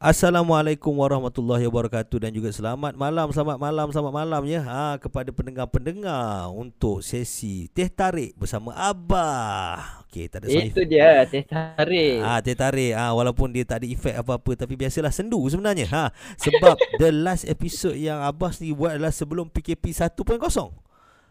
[0.00, 6.48] Assalamualaikum warahmatullahi wabarakatuh dan juga selamat malam, selamat malam, selamat malam ya ha, kepada pendengar-pendengar
[6.56, 10.00] untuk sesi teh tarik bersama Abah.
[10.08, 12.16] Okey, tak ada Itu dia teh tarik.
[12.24, 12.96] Ah, teh tarik.
[12.96, 15.84] Ah, walaupun dia tak ada efek apa-apa tapi biasalah sendu sebenarnya.
[15.92, 16.04] Ha,
[16.40, 20.16] sebab the last episode yang Abah ni buat adalah sebelum PKP 1.0.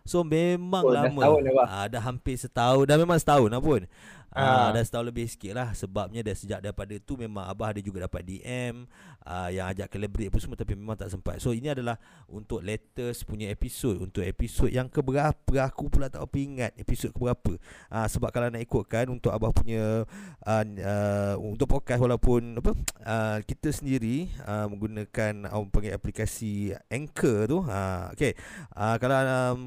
[0.05, 1.21] So memang Oh, dah lama.
[1.41, 1.67] dah, Abah.
[1.73, 2.85] ah, dah hampir setahun.
[2.85, 3.89] Dah memang setahun lah pun.
[4.29, 4.77] Ah, Ah.
[4.77, 5.73] dah setahun lebih sikit lah.
[5.73, 8.85] Sebabnya dah sejak daripada tu Memang Abah ada juga dapat DM
[9.25, 11.41] ah, Yang ajak collaborate apa semua Tapi memang tak sempat.
[11.41, 11.97] So ini adalah
[12.29, 17.57] Untuk latest punya episod Untuk episod yang keberapa Aku pula tak apa ingat Episod keberapa.
[17.89, 20.05] Ah, Sebab kalau nak ikutkan Untuk Abah punya
[20.45, 27.49] uh, uh, Untuk podcast walaupun apa uh, Kita sendiri uh, Menggunakan Orang panggil aplikasi Anchor
[27.49, 27.59] tu.
[27.65, 28.37] Uh, Okay
[28.77, 29.59] uh, Kalau um,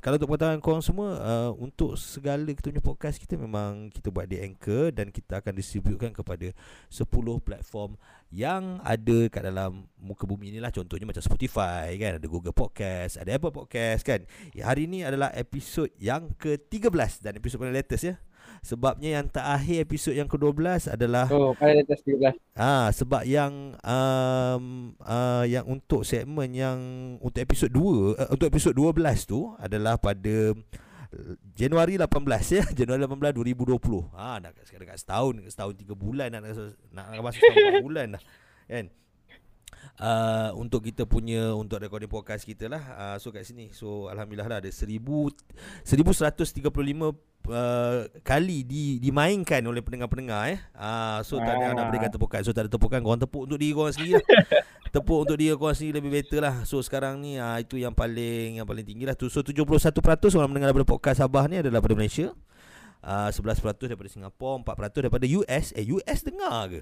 [0.00, 4.24] kalau untuk pengetahuan korang semua uh, Untuk segala kita punya podcast kita Memang kita buat
[4.24, 6.56] di Anchor Dan kita akan distributekan kepada
[6.88, 7.04] 10
[7.44, 8.00] platform
[8.32, 13.36] Yang ada kat dalam muka bumi inilah Contohnya macam Spotify kan Ada Google Podcast Ada
[13.36, 14.24] Apple Podcast kan.
[14.56, 18.16] Ya, Hari ini adalah episod yang ke-13 Dan episod paling latest ya
[18.60, 22.36] Sebabnya yang terakhir episod yang ke-12 adalah Oh, pada atas 13.
[22.56, 26.78] Ah sebab yang um, uh, yang untuk segmen yang
[27.24, 30.52] untuk episod 2 uh, untuk episod 12 tu adalah pada
[31.56, 32.06] Januari 18
[32.54, 32.62] ya.
[32.78, 36.40] Januari 18 2020 ah nak kat dekat setahun setahun 3 bulan nak
[36.92, 38.22] nak, nak masuk setahun 4 bulan dah.
[38.70, 38.84] Kan
[40.00, 42.80] Uh, untuk kita punya untuk recording podcast kita lah.
[42.96, 43.68] Uh, so kat sini.
[43.70, 44.96] So alhamdulillah lah ada 1000
[45.84, 46.64] 1135
[47.48, 50.60] uh, kali di dimainkan oleh pendengar-pendengar eh.
[50.72, 51.76] Uh, so tak ada Ah.
[51.76, 52.40] nak boleh kata tepukan.
[52.40, 54.24] So tak ada tepukan korang tepuk untuk diri korang sendiri lah.
[54.90, 56.54] Tepuk untuk diri korang sendiri lebih better lah.
[56.66, 59.14] So sekarang ni uh, itu yang paling yang paling tinggi lah.
[59.14, 59.68] Tu- so 71%
[60.34, 62.32] orang mendengar daripada podcast Sabah ni adalah daripada Malaysia.
[63.00, 66.80] Uh, 11% daripada Singapura 4% daripada US eh US dengar ke?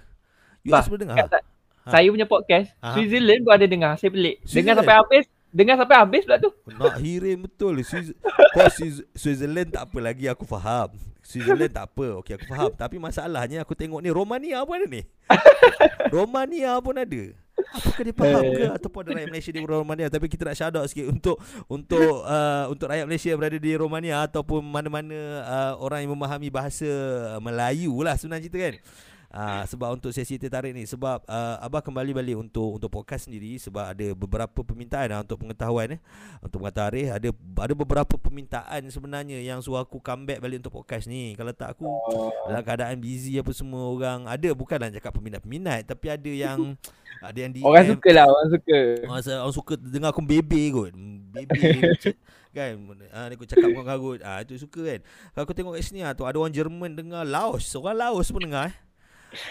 [0.66, 1.16] US Bah, boleh dengar?
[1.30, 1.42] Kat,
[1.88, 1.92] Ha.
[1.96, 2.92] Saya punya podcast, Aha.
[2.92, 3.92] Switzerland pun ada dengar.
[3.96, 4.44] Saya pelik.
[4.44, 5.24] Dengar sampai habis.
[5.48, 6.52] Dengar sampai habis pula tu.
[6.68, 8.12] Nak hirim betul Swiss,
[8.52, 10.92] Kau Swiss, Switzerland tak apa lagi Aku faham
[11.24, 15.02] Switzerland tak apa Okey aku faham Tapi masalahnya Aku tengok ni Romania pun ada ni
[16.14, 17.22] Romania pun ada
[17.58, 20.86] Apakah dia faham ke Ataupun ada rakyat Malaysia di Romania Tapi kita nak shout out
[20.88, 25.18] sikit Untuk Untuk uh, Untuk rakyat Malaysia yang berada di Romania Ataupun mana-mana
[25.48, 26.88] uh, Orang yang memahami bahasa
[27.40, 28.76] Melayu lah Sebenarnya cerita kan
[29.28, 33.60] Uh, sebab untuk sesi tertarik ni sebab uh, abah kembali balik untuk untuk podcast sendiri
[33.60, 36.00] sebab ada beberapa permintaan lah untuk pengetahuan eh.
[36.40, 41.36] Untuk pengetahuan ada ada beberapa permintaan sebenarnya yang suruh aku comeback balik untuk podcast ni.
[41.36, 41.84] Kalau tak aku
[42.48, 46.72] dalam keadaan busy apa semua orang ada bukanlah cakap peminat-peminat tapi ada yang
[47.28, 48.78] ada yang DM Orang suka lah, orang suka.
[49.04, 50.92] Orang, orang suka dengar aku bebe kot.
[51.36, 51.60] Bebe
[52.56, 52.74] kan?
[53.12, 54.20] Ah, Dia aku cakap kau karut.
[54.24, 55.00] Ah, Itu suka kan?
[55.36, 57.68] Kalau aku tengok kat sini ah, tu Ada orang Jerman dengar Laos.
[57.76, 58.87] Orang Laos pun dengar eh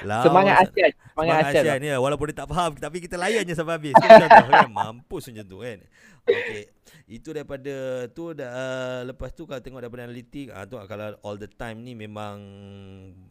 [0.01, 0.91] Laos, Semangat ASEAN.
[0.91, 1.63] Semangat Semangat ASEAN.
[1.63, 3.93] ASEAN ya Walaupun dia tak faham Tapi kita layan je sampai habis.
[3.93, 4.69] Macam tu, kan?
[4.73, 5.77] Mampus macam tu kan?
[6.27, 6.63] Okay
[7.07, 7.75] Itu daripada
[8.11, 11.85] tu dah, uh, Lepas tu kalau tengok daripada analitik ah, tu, Kalau all the time
[11.85, 12.41] ni memang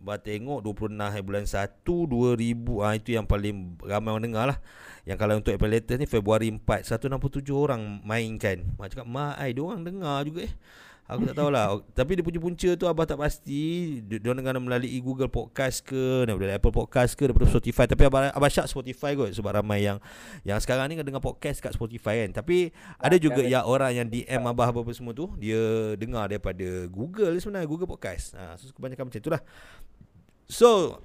[0.00, 4.58] Bah tengok 26 hari bulan 1 2000 ah, Itu yang paling ramai orang dengar lah.
[5.06, 8.66] Yang kalau untuk April latest ni Februari 4 167 orang mainkan.
[8.74, 10.54] Mak cakap Mak ai Diorang dengar juga eh
[11.06, 11.78] Aku tak tahulah.
[11.94, 14.02] Tapi dia punya punca tu Abah tak pasti.
[14.02, 17.86] Dia dia dengar melalui Google Podcast ke Daripada Apple Podcast ke Daripada Spotify.
[17.86, 19.30] Tapi Abah, Abah syak Spotify kot.
[19.30, 20.02] Sebab ramai yang
[20.42, 22.42] Yang sekarang ni dengar podcast kat Spotify kan.
[22.42, 27.38] Tapi ada juga yang orang yang DM Abah apa-apa semua tu Dia dengar daripada Google
[27.38, 28.34] sebenarnya Google Podcast.
[28.34, 29.42] Ha, So kebanyakan macam itulah
[30.50, 30.98] So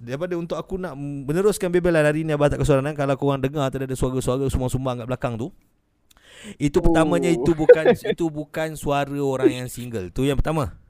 [0.00, 3.84] Daripada untuk aku nak meneruskan bebelan hari ni Abah tak kesorangan Kalau korang dengar Tadi
[3.84, 5.52] ada suara-suara Sumbang-sumbang kat belakang tu
[6.58, 7.36] itu pertamanya Oh.
[7.42, 10.10] itu bukan itu bukan suara orang yang single.
[10.10, 10.81] Tu yang pertama.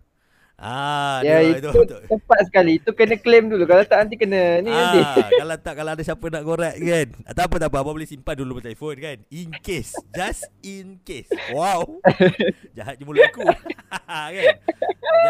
[0.63, 2.79] Ah, Ya, dia, itu itu, tepat sekali.
[2.79, 3.67] Itu kena claim dulu.
[3.67, 5.01] Kalau tak nanti kena ni nanti.
[5.03, 7.07] Ah, kalau tak kalau ada siapa nak korek kan.
[7.35, 9.19] Tak apa tak apa abang boleh simpan dulu telefon kan.
[9.35, 11.27] In case, just in case.
[11.51, 11.99] Wow.
[12.79, 13.43] Jahat je mulut aku.
[14.07, 14.55] kan.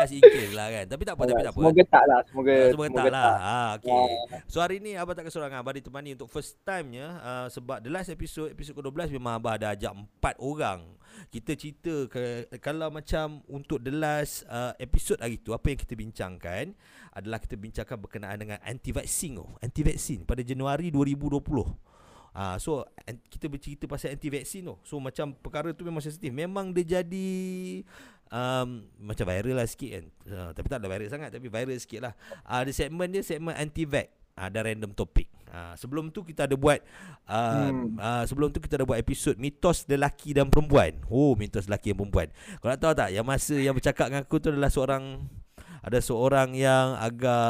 [0.05, 0.85] Just in case lah kan.
[0.85, 1.61] Tapi tak apa tapi tak apa.
[1.65, 2.21] Semoga tak lah.
[2.29, 3.25] Semoga, Ah, Semoga tak lah.
[3.41, 3.89] Ah, okay.
[3.89, 4.41] Ah.
[4.53, 8.13] So hari ni Abah tak kesorangan Abah ditemani untuk first time-nya uh, Sebab the last
[8.13, 10.85] episode Episode ke-12 memang Abah dah ajak empat orang
[11.29, 15.95] Kita cerita ke, Kalau macam untuk the last uh, episode hari tu Apa yang kita
[15.97, 16.77] bincangkan
[17.13, 19.57] Adalah kita bincangkan berkenaan dengan anti-vaksin oh.
[19.61, 21.93] Anti-vaksin pada Januari 2020
[22.33, 22.81] Ah, so
[23.29, 24.75] kita bercerita pasal anti vaksin tu.
[24.89, 26.33] So macam perkara tu memang sensitif.
[26.33, 27.29] Memang dia jadi
[28.33, 30.05] um, macam viral lah sikit kan.
[30.25, 32.13] Uh, tapi tak ada viral sangat tapi viral sikit lah.
[32.49, 34.09] Uh, ada segmen dia segmen anti vax.
[34.33, 35.29] Ada random topik.
[35.53, 36.81] Uh, sebelum tu kita ada buat
[37.29, 37.93] uh, Hmm.
[37.95, 40.97] uh, sebelum tu kita ada buat episod mitos lelaki dan perempuan.
[41.07, 42.33] Oh, mitos lelaki dan perempuan.
[42.57, 45.29] Kau nak tahu tak yang masa yang bercakap dengan aku tu adalah seorang
[45.83, 47.43] ada seorang yang agak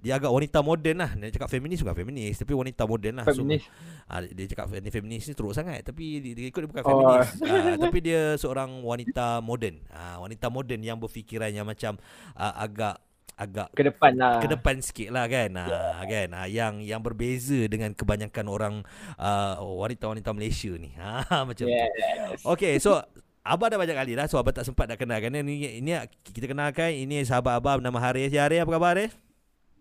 [0.00, 1.12] dia agak wanita moden lah.
[1.12, 3.24] Dia cakap feminis bukan feminis tapi wanita moden lah.
[3.24, 3.62] Feminis.
[3.62, 3.70] So,
[4.08, 7.20] ah, dia cakap ni feminis ni teruk sangat tapi dia, dia ikut dia bukan Oh.
[7.20, 7.30] feminis.
[7.46, 9.76] Ah, tapi dia seorang wanita moden.
[9.86, 11.94] Ah, wanita moden yang berfikiran yang macam
[12.32, 12.96] ah, agak
[13.40, 14.36] agak Ke depan lah.
[14.44, 15.50] ke depan sikit lah kan.
[15.56, 16.28] Ha, kan?
[16.36, 18.74] Ha, yang yang berbeza dengan kebanyakan orang
[19.16, 20.92] uh, wanita-wanita Malaysia ni.
[21.00, 21.72] Ha, macam tu.
[21.72, 22.44] Yes.
[22.44, 23.00] Okay so
[23.40, 24.28] Abah dah banyak kali dah.
[24.28, 25.96] So Abah tak sempat nak kenalkan Ini, ini
[26.36, 26.92] kita kenalkan.
[26.92, 28.28] Ini sahabat Abah Nama Haris.
[28.28, 29.16] Ya Haris apa khabar Haris?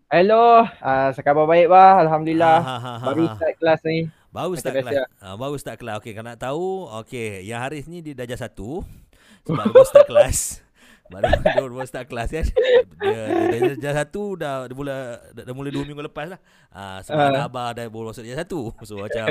[0.09, 2.57] Hello, uh, khabar baik bah, alhamdulillah.
[2.65, 3.35] Ha, ha, ha, Baru ha.
[3.37, 4.07] start kelas ni.
[4.31, 4.95] Baru start kelas.
[5.19, 5.99] Ha, Baru start kelas.
[5.99, 8.81] Okay kalau nak tahu Okay Yang Haris ni dia darjah satu.
[9.43, 10.63] Sebab baru start kelas
[11.09, 12.45] Baru dia baru start kelas kan
[12.99, 14.95] Dia, dia, dia darjah satu dah, dia mula,
[15.33, 16.39] dah, dah mula dua minggu lepas lah.
[16.69, 17.33] Ha, Sebab Ah.
[17.33, 17.47] uh.
[17.49, 18.69] Abah dah baru masuk darjah satu.
[18.87, 19.25] So macam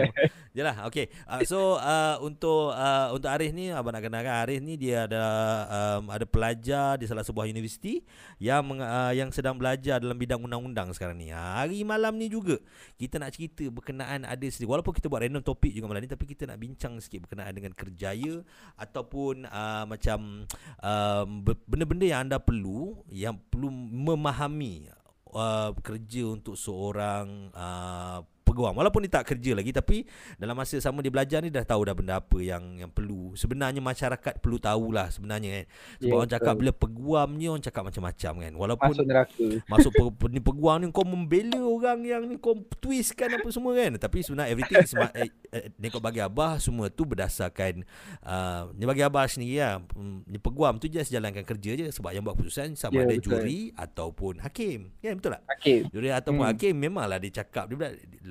[0.51, 1.07] Jelah okay.
[1.25, 5.23] Uh, So uh, untuk uh, untuk Haris ni Abang nak kenalkan Haris ni dia ada
[5.69, 8.03] um, Ada pelajar di salah sebuah universiti
[8.43, 11.31] Yang meng, uh, yang sedang belajar dalam bidang undang-undang sekarang ni.
[11.31, 12.59] Ha, Hari malam ni juga
[12.97, 14.75] Kita nak cerita berkenaan ada sedikit.
[14.75, 17.71] Walaupun kita buat random topik juga malam ni Tapi kita nak bincang sikit berkenaan dengan
[17.71, 18.43] kerjaya
[18.75, 20.43] Ataupun uh, macam
[20.83, 24.89] um, be- Benda-benda yang anda perlu Yang perlu memahami
[25.37, 30.99] uh, Kerja untuk seorang uh, peguam Walaupun dia tak kerja lagi Tapi dalam masa sama
[30.99, 35.09] dia belajar ni Dah tahu dah benda apa yang yang perlu Sebenarnya masyarakat perlu tahulah
[35.09, 35.67] sebenarnya kan
[35.99, 36.61] Sebab Ya, orang cakap betul.
[36.61, 39.45] bila peguam ni Orang cakap macam-macam kan Walaupun Masuk neraka.
[39.67, 43.75] Masuk pe, pe, ni peguam ni kau membela orang yang ni kau twistkan apa semua
[43.75, 43.93] kan.
[43.95, 47.83] Tapi sebenarnya everything is ma- eh, eh, ni kau bagi abah semua tu berdasarkan
[48.23, 49.83] uh, ni bagi abah sendiri lah.
[49.91, 53.15] Hmm, Ni peguam tu just jalankan kerja je sebab yang buat keputusan sama Ya, ada
[53.15, 53.25] betul.
[53.35, 54.95] juri ataupun hakim.
[54.99, 55.43] Kan betul tak?
[55.53, 55.79] Okay.
[55.89, 56.51] Juri ataupun Hmm.
[56.51, 57.77] hakim memanglah dia cakap dia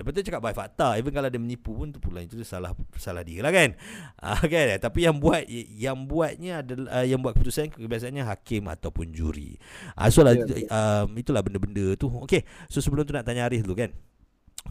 [0.07, 3.27] lepas tu cakap by fakta even kalau dia menipu pun tu pula itu salah salah
[3.27, 3.75] dia lah kan.
[4.23, 9.11] Ah kan tapi yang buat yang buatnya adalah uh, yang buat keputusan kebiasaannya hakim ataupun
[9.11, 9.59] juri.
[9.99, 10.63] Ah so lah Ya, betul.
[10.71, 12.07] um, itulah benda-benda tu.
[12.23, 12.47] Okey.
[12.71, 13.91] So sebelum tu nak tanya Arif dulu kan.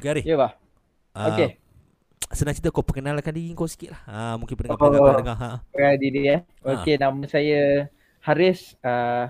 [0.00, 0.24] Okey Arif.
[0.24, 0.56] Ya bah.
[1.12, 1.60] Ah, Okay.
[2.26, 4.00] Senang cerita kau perkenalkan diri kau sikit lah.
[4.08, 4.58] Ah mungkin Oh.
[4.72, 5.18] pendengar-pendengar oh.
[5.20, 5.50] dengar ha.
[5.68, 6.40] Perkenalkan diri eh.
[6.64, 6.80] Ha.
[6.80, 7.60] Okay, nama saya
[8.24, 8.74] Haris.
[8.80, 9.28] Uh,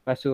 [0.00, 0.32] lepas tu,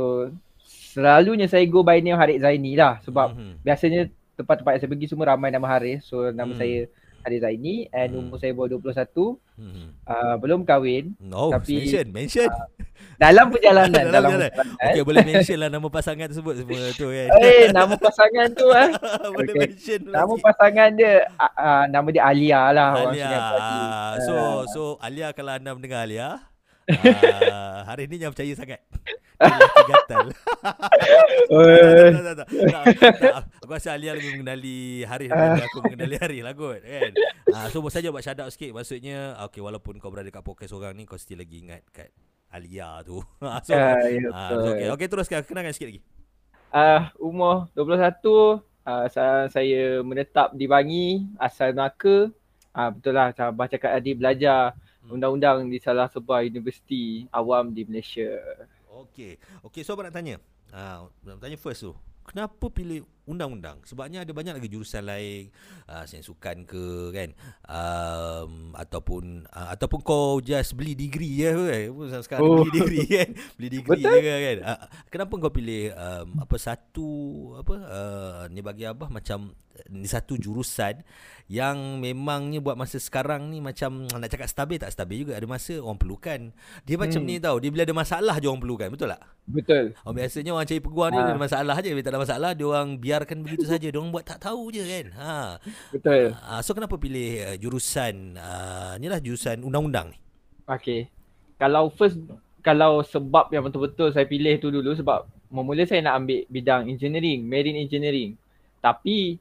[0.62, 3.03] selalunya saya go by name Haris Zaini lah.
[3.03, 3.55] Sebab Mhm.
[3.67, 4.00] biasanya
[4.35, 6.03] tempat-tempat yang saya pergi semua ramai nama Haris.
[6.03, 6.59] So, nama Hmm.
[6.59, 6.77] saya
[7.21, 8.21] Haris Zaini and Hmm.
[8.21, 9.41] umur saya baru 21.
[9.55, 9.87] Mhm.
[10.05, 11.17] Uh, belum kahwin.
[11.19, 12.51] No, Tapi- mention, mention.
[13.17, 13.95] Dalam perjalanan.
[13.97, 14.51] Dalam dalam perjalanan.
[14.51, 14.91] perjalanan.
[14.91, 17.29] Okey, boleh mention lah nama pasangan tersebut semua tu kan.
[17.41, 18.89] Eh, nama pasangan tu eh.
[19.33, 19.61] boleh Okay.
[19.63, 20.45] mention Nama sikit.
[20.45, 22.89] pasangan dia, uh, uh, nama dia Alia lah.
[22.93, 23.25] orang Alia.
[23.25, 23.37] Ni.
[23.57, 24.35] Ah, So
[24.67, 26.43] so Alia kalau anda mendengar Alia,
[26.89, 28.81] ah, hari ni jangan percaya sangat.
[29.85, 30.27] Gatal.
[31.45, 33.45] Eh, tak, tak, tak, tak, tak.
[33.61, 37.11] Aku rasa Alia lebih mengenali Haris daripada aku mengenali Haris lah kot kan.
[37.53, 40.97] Ah, so saja buat shout out sikit maksudnya okay walaupun kau berada kat podcast orang
[40.97, 42.09] ni kau still lagi ingat kat
[42.55, 43.21] Alia tu.
[43.45, 44.63] Ah, so ah, ya, ah, betul.
[44.63, 44.89] so, okay.
[44.95, 46.01] okay teruskan kenalkan sikit lagi.
[46.75, 52.31] Ah, umur 21, ah, sa- saya menetap di Bangi, asal Melaka.
[52.75, 54.75] Ah, betul lah, macam cakap tadi belajar.
[55.09, 58.29] Undang-undang di salah sebuah universiti awam di Malaysia.
[58.89, 59.37] Okey.
[59.67, 60.37] Okey, so abang nak tanya.
[60.73, 61.93] Ah, nak tanya first tu.
[62.25, 63.81] Kenapa pilih undang-undang?
[63.82, 65.49] Sebabnya ada banyak lagi jurusan lain,
[65.87, 67.31] uh, sains sukan ke kan.
[67.67, 71.85] Um, ataupun uh, ataupun kau just beli degree je kan.
[72.21, 72.62] Sekarang Oh.
[72.62, 73.29] beli degree kan.
[73.56, 74.21] Beli degree Betul.
[74.21, 74.59] je kan.
[74.62, 74.79] Uh,
[75.09, 77.08] kenapa kau pilih um, apa satu
[77.58, 79.53] apa uh, ni bagi abah macam
[79.91, 81.03] ni satu jurusan
[81.44, 85.77] yang memangnya buat masa sekarang ni macam nak cakap stabil tak stabil juga ada masa
[85.77, 86.41] orang perlukan.
[86.82, 87.29] Dia macam Hmm.
[87.29, 87.58] ni tau.
[87.58, 88.89] Dia bila ada masalah je orang perlukan.
[88.89, 89.22] Betul tak?
[89.44, 89.84] Betul.
[90.03, 91.27] Oh, biasanya orang cari peguam ni Ha.
[91.27, 91.91] ada masalah je.
[91.91, 93.87] Bila tak ada masalah, dia orang biarkan begitu saja.
[93.87, 95.06] Dia orang buat tak tahu je kan.
[95.15, 95.35] Ha.
[95.94, 96.35] Betul.
[96.35, 100.19] Uh, so kenapa pilih uh, jurusan uh, ni lah jurusan undang-undang ni?
[100.67, 101.06] Okay.
[101.55, 102.19] Kalau first,
[102.67, 107.47] kalau sebab yang betul-betul saya pilih tu dulu sebab memula saya nak ambil bidang engineering,
[107.47, 108.35] marine engineering.
[108.83, 109.39] Tapi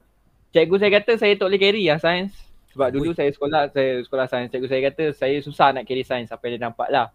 [0.53, 2.29] cikgu saya kata saya tak boleh carry lah sains.
[2.77, 4.53] Sebab dulu saya sekolah, saya sekolah sains.
[4.53, 7.09] Cikgu saya kata saya susah nak carry sains apa yang dia nampak lah.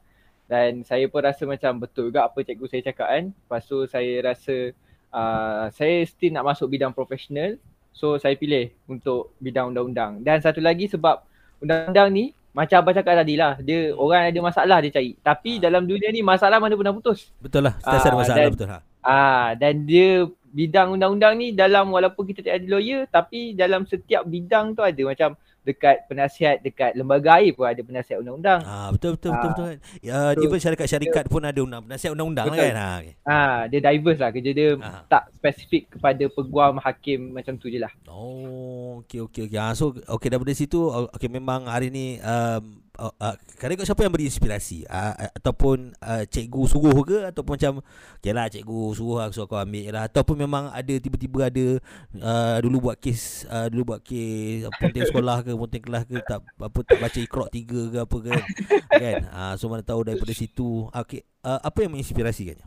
[0.49, 3.25] Dan saya pun rasa macam betul juga apa cikgu saya cakap kan.
[3.31, 4.75] Lepas tu saya rasa
[5.11, 7.57] uh, saya still nak masuk bidang profesional.
[7.91, 10.21] So saya pilih untuk bidang undang-undang.
[10.21, 11.19] Dan satu lagi sebab
[11.59, 13.59] undang-undang ni macam abang cakap tadi lah.
[13.59, 15.15] Dia orang ada masalah dia cari.
[15.17, 17.31] Tapi dalam dunia ni masalah mana pernah putus.
[17.39, 17.75] Betul lah.
[17.79, 18.79] Sentiasa ada Ah, masalah dan- betul ha.
[19.01, 24.25] Ah dan dia bidang undang-undang ni dalam walaupun kita tak ada lawyer tapi dalam setiap
[24.25, 25.37] bidang tu ada macam
[25.69, 28.65] dekat penasihat dekat lembaga air pun ada penasihat undang-undang.
[28.65, 29.53] Ah betul betul betul Ah.
[29.53, 29.73] betul.
[30.01, 32.61] Ya So, even syarikat-syarikat pun ada undang nasihat undang-undang Betul.
[32.65, 32.75] kan.
[32.75, 32.89] Ha.
[32.99, 33.13] Okay.
[33.23, 35.05] Ah dia diverse lah kerja dia Ah.
[35.05, 37.93] tak spesifik kepada peguam hakim macam tu je lah.
[38.09, 39.59] Oh, okey okey okey.
[39.59, 44.03] Ah so okey daripada situ okey memang hari ni um, uh, uh, kadang ikut siapa
[44.03, 44.85] yang beri inspirasi?
[44.91, 47.19] Uh, uh, ataupun uh, cikgu suruh ke?
[47.31, 47.73] Ataupun macam
[48.19, 50.11] okeylah cikgu suruh aku suruh kau ambil lah.
[50.11, 51.67] Ataupun memang ada tiba-tiba ada
[52.19, 56.43] uh, dulu buat kes uh, dulu buat kes penting sekolah ke penting kelas ke tak
[56.45, 58.31] apa tak baca ikrok tiga ke apa ke
[58.91, 59.17] kan?
[59.31, 60.91] Uh, so mana tahu daripada situ.
[60.91, 62.61] Okey uh, apa yang menginspirasi kan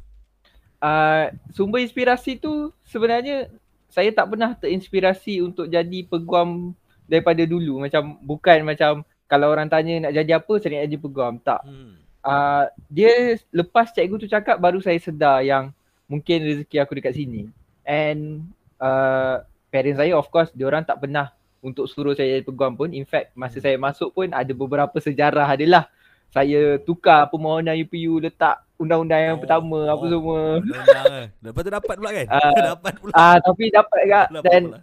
[0.81, 3.53] Uh, sumber inspirasi tu sebenarnya
[3.93, 6.73] saya tak pernah terinspirasi untuk jadi peguam
[7.05, 7.85] daripada dulu.
[7.85, 11.95] Macam bukan macam kalau orang tanya nak jadi apa saya nak jadi peguam tak hmm.
[12.27, 15.71] uh, dia lepas cikgu tu cakap baru saya sedar yang
[16.11, 17.47] mungkin rezeki aku dekat sini
[17.87, 18.43] and
[18.83, 19.39] uh,
[19.71, 21.31] parents saya of course dia orang tak pernah
[21.63, 23.63] untuk suruh saya jadi peguam pun in fact masa hmm.
[23.63, 25.87] saya masuk pun ada beberapa sejarah adalah
[26.31, 30.39] saya tukar permohonan UPU letak undang-undang yang oh, pertama oh, apa semua.
[30.63, 31.27] Undang-undang.
[31.43, 32.27] Lepas tu dapat pula kan?
[32.31, 33.11] Uh, dapat pula.
[33.11, 34.79] Ah uh, tapi dapat juga dan pula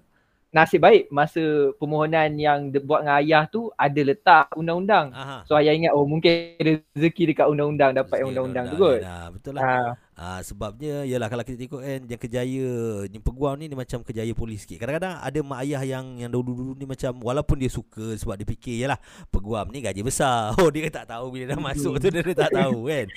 [0.48, 5.12] nasib baik masa permohonan yang buat dengan ayah tu ada letak undang-undang.
[5.44, 9.00] So ayah ingat oh mungkin rezeki dekat undang-undang dapat yang undang-undang tu kot.
[9.04, 9.62] Ya, betul lah.
[9.64, 10.07] Ha.
[10.18, 12.70] Ha, sebabnya ialah kalau kita tengok kan yang kejaya
[13.06, 14.82] ni peguam ni, ni macam kejaya polis sikit.
[14.82, 18.82] Kadang-kadang ada mak ayah yang yang dulu-dulu ni macam walaupun dia suka sebab dia fikir
[18.82, 18.98] yalah
[19.30, 20.50] peguam ni gaji besar.
[20.58, 23.06] Oh dia tak tahu bila dah masuk tu dia, dia tak tahu kan.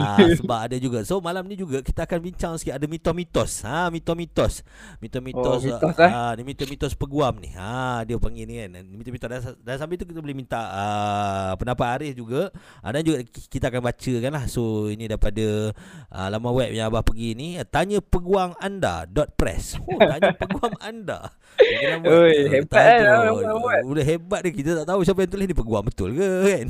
[0.00, 1.04] Ha, sebab ada juga.
[1.04, 3.60] So malam ni juga kita akan bincang sikit ada mitos-mitos.
[3.68, 4.64] Ha mitos-mitos.
[4.96, 5.60] Mitos-mitos.
[5.60, 6.08] Oh, mitos, eh?
[6.08, 7.52] ha, ni mitos-mitos peguam ni.
[7.52, 8.80] Ha dia panggil ni kan.
[8.88, 12.48] Mitos-mitos dan, dan sambil tu kita boleh minta uh, pendapat Arif juga.
[12.80, 14.44] Ha, dan juga kita akan baca kan lah.
[14.48, 15.76] So ini daripada
[16.08, 19.74] uh, laman web yang abah pergi ni tanya peguam anda dot press.
[19.82, 21.34] Oh tanya peguam anda.
[21.60, 23.04] Oi, hebat kan
[23.84, 26.66] Udah hebat dia Kita tak tahu siapa yang tulis ni Peguam betul ke kan?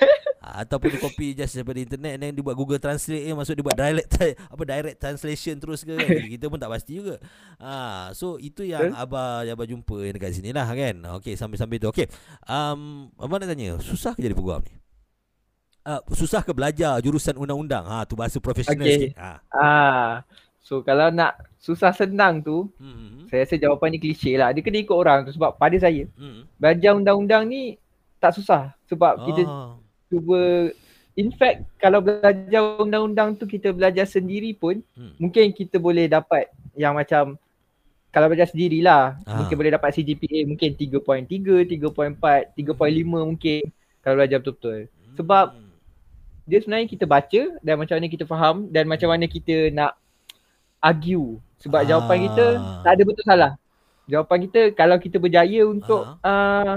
[0.64, 3.78] Ataupun dia copy just daripada internet Dan dia buat Google Translate eh, Maksud dia buat
[3.78, 4.10] direct
[4.50, 6.08] apa direct translation terus ke kan?
[6.34, 7.16] Kita pun tak pasti juga.
[7.62, 10.96] Ha, So itu yang Abah yang Abah jumpa yang dekat sini lah kan?
[11.22, 11.88] Okay sambil-sambil tu.
[11.94, 12.10] Okay
[12.50, 14.83] um, Abah nak tanya Susah ke jadi peguam ni?
[15.84, 17.84] Uh, susah ke belajar jurusan undang-undang?
[17.84, 19.12] Ha tu bahasa profesional okay.
[19.12, 19.20] sikit.
[19.20, 19.30] Ha.
[19.52, 20.12] Ah.
[20.64, 23.28] So kalau nak susah senang tu, hmm.
[23.28, 24.50] saya rasa jawapan ni klise lah.
[24.56, 26.56] Dia kena ikut orang tu sebab pada saya hmm.
[26.56, 27.76] belajar undang-undang ni
[28.16, 29.24] tak susah sebab ah.
[29.28, 29.42] kita
[30.08, 30.72] cuba
[31.20, 35.20] in fact kalau belajar undang-undang tu kita belajar sendiri pun hmm.
[35.20, 37.36] mungkin kita boleh dapat yang macam
[38.08, 39.36] kalau belajar sendirilah ah.
[39.36, 43.62] mungkin boleh dapat CGPA mungkin 3.3, 3.4, 3.5 mungkin
[44.00, 44.88] kalau belajar betul-betul.
[45.20, 45.63] Sebab hmm
[46.44, 49.96] dia sebenarnya kita baca dan macam mana kita faham dan macam mana kita nak
[50.84, 51.86] argue sebab ah.
[51.88, 52.46] jawapan kita
[52.84, 53.52] tak ada betul salah.
[54.04, 56.76] Jawapan kita kalau kita berjaya untuk uh,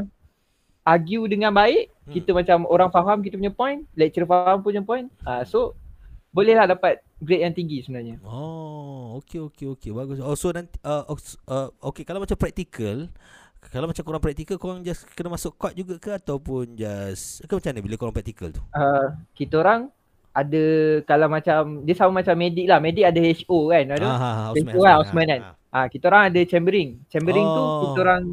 [0.87, 2.13] argue dengan baik, hmm.
[2.15, 5.11] kita macam orang faham kita punya point, lecturer faham punya point.
[5.27, 5.75] Uh, so
[6.31, 8.23] bolehlah dapat grade yang tinggi sebenarnya.
[8.23, 10.23] Oh, okey okey okey bagus.
[10.23, 11.03] Oh so nanti uh,
[11.51, 13.11] uh, okey kalau macam practical
[13.59, 17.69] kalau macam kurang praktikal korang just kena masuk court juga ke ataupun just ke macam
[17.73, 18.61] mana bila korang praktikal tu?
[18.71, 19.91] Uh, kita orang
[20.37, 20.63] ada
[21.09, 22.77] kalau macam dia sama macam medik lah.
[22.77, 23.85] Medik ada HO kan.
[23.89, 25.41] Ada ah, ha, ha, HO kan, Osman kan.
[25.73, 27.01] Ah, kita orang ada chambering.
[27.09, 27.55] Chambering oh.
[27.57, 28.23] tu kita orang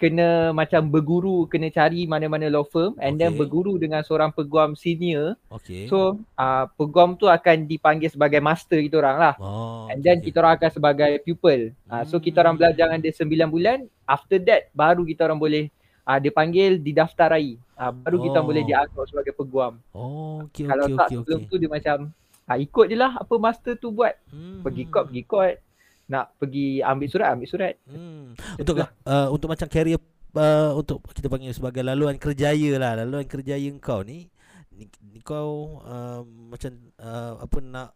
[0.00, 3.28] kena macam berguru kena cari mana-mana law firm and okay.
[3.28, 5.36] then berguru dengan seorang peguam senior.
[5.52, 5.92] Okay.
[5.92, 9.34] So uh, peguam tu akan dipanggil sebagai master kita orang lah.
[9.36, 10.32] Oh, and then okay.
[10.32, 11.76] kita orang akan sebagai pupil.
[11.84, 13.78] Uh, so kita orang belajar dengan dia 9 bulan.
[14.08, 15.68] After that baru kita orang boleh
[16.08, 17.60] uh, dipanggil didaftarai.
[17.76, 18.22] Uh, baru oh.
[18.24, 19.76] kita orang boleh diangkat sebagai peguam.
[19.92, 21.50] Oh, okay, Kalau okay, tak okay, sebelum okay.
[21.52, 21.96] tu dia macam
[22.48, 24.16] uh, ikut je lah apa master tu buat.
[24.32, 24.64] Hmm.
[24.64, 25.54] Pergi court, pergi court
[26.10, 27.74] nak pergi ambil surat ambil surat.
[27.86, 28.34] Hmm.
[28.58, 30.02] Untuk uh, untuk macam career
[30.34, 34.26] uh, untuk kita panggil sebagai laluan kerjaya lah laluan kerjaya kau ni
[34.74, 37.88] ni, ni kau uh, macam uh, apa nak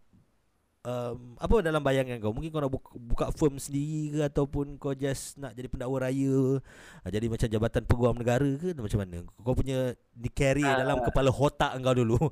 [0.85, 4.93] um, apa dalam bayangan kau mungkin kau nak buka, buka firm sendiri ke ataupun kau
[4.95, 9.55] just nak jadi pendakwa raya uh, jadi macam jabatan peguam negara ke macam mana kau
[9.57, 12.19] punya di carry uh, dalam kepala otak kau dulu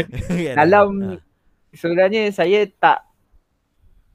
[0.46, 0.56] kan?
[0.56, 1.20] dalam uh.
[1.74, 3.13] sebenarnya saya tak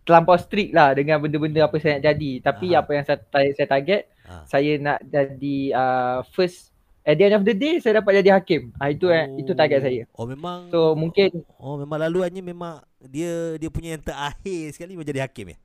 [0.09, 2.31] terlampau strict lah dengan benda-benda apa saya nak jadi.
[2.41, 2.81] Tapi Aha.
[2.81, 3.21] apa yang saya,
[3.53, 4.41] saya target, Aha.
[4.49, 6.73] saya nak jadi uh, first
[7.05, 8.73] at the end of the day saya dapat jadi hakim.
[8.81, 9.37] Ha, itu oh.
[9.37, 10.03] itu target saya.
[10.17, 10.73] Oh memang.
[10.73, 11.45] So mungkin.
[11.61, 15.57] Oh memang laluannya memang dia dia punya yang terakhir sekali menjadi hakim ya.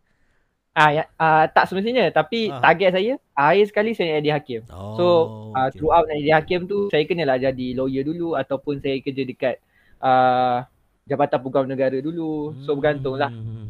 [0.75, 2.59] Ah ya, uh, tak semestinya tapi Aha.
[2.59, 4.61] target saya akhir sekali saya nak jadi hakim.
[4.69, 5.07] Oh, so
[5.57, 5.81] uh, okay.
[5.81, 9.57] throughout nak jadi hakim tu saya kenalah jadi lawyer dulu ataupun saya kerja dekat
[10.03, 10.67] uh,
[11.09, 12.59] Jabatan Pegawai Negara dulu.
[12.65, 13.31] So bergantunglah.
[13.33, 13.65] Hmm.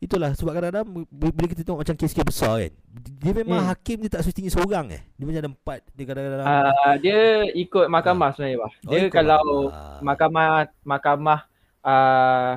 [0.00, 2.72] Itulah sebab kadang-kadang bila kita tengok macam kes-kes besar kan
[3.20, 3.68] Dia memang hmm.
[3.68, 7.20] hakim dia tak semestinya seorang eh Dia macam ada empat Dia kadang-kadang uh, Dia
[7.52, 8.32] ikut mahkamah uh.
[8.32, 8.72] sebenarnya bah.
[8.88, 9.44] Dia oh, kalau
[10.00, 10.48] mahkamah Mahkamah,
[10.88, 11.40] mahkamah
[11.84, 12.52] uh,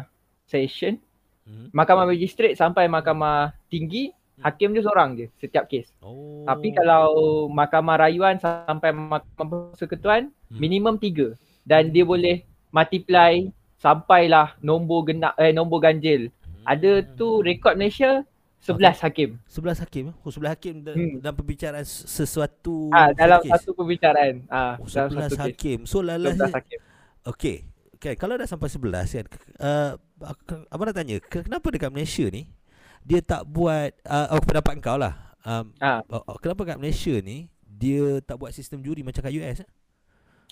[0.48, 1.04] Session
[1.44, 1.76] hmm.
[1.76, 5.94] Mahkamah magistrate sampai mahkamah tinggi Hakim dia seorang je setiap kes.
[6.02, 6.42] Oh.
[6.44, 10.62] Tapi kalau mahkamah rayuan sampai mahkamah persekutuan Hmm.
[10.62, 11.34] minimum tiga
[11.66, 13.42] dan dia boleh multiply
[13.82, 16.30] sampailah nombor genap eh nombor ganjil.
[16.64, 16.72] Hmm.
[16.72, 18.24] Ada tu rekod Malaysia
[18.60, 19.30] 11 hakim.
[19.46, 20.04] 11 hakim.
[20.08, 20.16] eh?
[20.18, 21.20] Oh 11 hakim da- Hmm.
[21.20, 23.52] dalam perbicaraan sesuatu Ah dalam kes.
[23.54, 24.48] satu perbicaraan.
[24.48, 25.44] Ah Oh, dalam 11 satu kes.
[25.46, 25.78] hakim.
[25.84, 26.80] So lala 11 hakim.
[27.26, 27.58] Okey.
[27.94, 29.26] Okay, kalau dah sampai 11 kan
[29.60, 29.96] uh,
[30.68, 32.52] Abang nak tanya ke- Kenapa dekat Malaysia ni
[33.02, 36.04] Dia tak buat uh, Oh pendapat kau lah um, Ah.
[36.06, 39.70] oh, oh, Kenapa kat Malaysia ni Dia tak buat sistem juri macam kat US eh?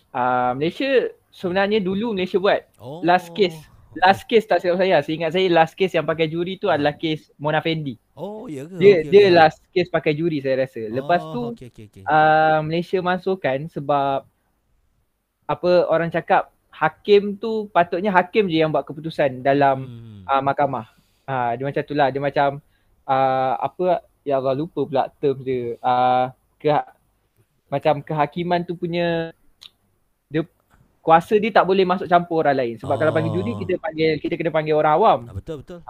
[0.10, 0.88] Ah Malaysia
[1.30, 2.68] sebenarnya dulu Malaysia buat.
[2.76, 3.00] Oh.
[3.02, 3.56] Last case.
[4.00, 5.04] Last case tak silap saya.
[5.04, 8.00] Seingat saya last case yang pakai juri tu adalah kes Mona Fendi.
[8.16, 9.36] Oh ya ke Dia Okey, dia okey.
[9.36, 10.88] last case pakai juri saya rasa.
[10.88, 12.04] Lepas Oh, tu okay, okay, okay.
[12.08, 14.24] uh, Malaysia masukkan sebab
[15.44, 20.24] apa orang cakap hakim tu patutnya hakim je yang buat keputusan dalam hmm.
[20.24, 20.88] uh, mahkamah.
[21.28, 22.08] Uh, dia macam tu lah.
[22.16, 22.64] Dia macam
[23.04, 25.76] uh, apa ya Allah lupa pula term dia.
[25.84, 26.32] Uh,
[26.64, 26.72] ke
[27.68, 29.36] macam kehakiman tu punya
[31.02, 32.76] kuasa dia tak boleh masuk campur orang lain.
[32.78, 32.98] Sebab oh.
[32.98, 33.58] kalau panggil juri Oh.
[33.58, 35.20] kita panggil kita kena panggil orang awam.
[35.26, 35.82] ah, Betul betul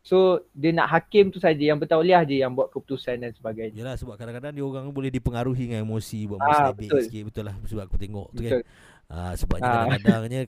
[0.00, 0.16] So
[0.54, 3.74] dia nak hakim tu saja yang bertauliah je yang buat keputusan dan sebagainya.
[3.74, 7.02] Yalah sebab kadang-kadang dia orang boleh dipengaruhi dengan emosi buat Ah, mustabik betul.
[7.02, 8.52] sikit betul lah sebab aku tengok tu kan.
[8.54, 8.62] Betul.
[9.06, 9.86] Ah sebabnya Ah.
[9.92, 10.40] kadang-kadangnya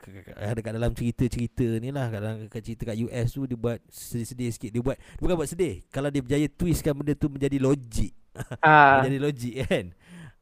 [0.54, 4.70] dekat dalam cerita-cerita ni lah kadang kat cerita kat US tu dia buat sedih-sedih sikit
[4.70, 8.14] dia buat dia bukan buat sedih kalau dia berjaya twistkan benda tu menjadi logik
[8.58, 9.84] Ah, menjadi logik kan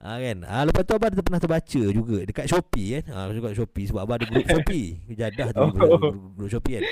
[0.07, 0.39] Ah kan.
[0.47, 3.05] Ah lepas tu abang ada pernah terbaca juga dekat Shopee kan.
[3.11, 5.03] Ah juga Shopee sebab abang ada grup Shopee.
[5.11, 5.71] Jadah tu Oh.
[6.39, 6.85] grup, Shopee kan.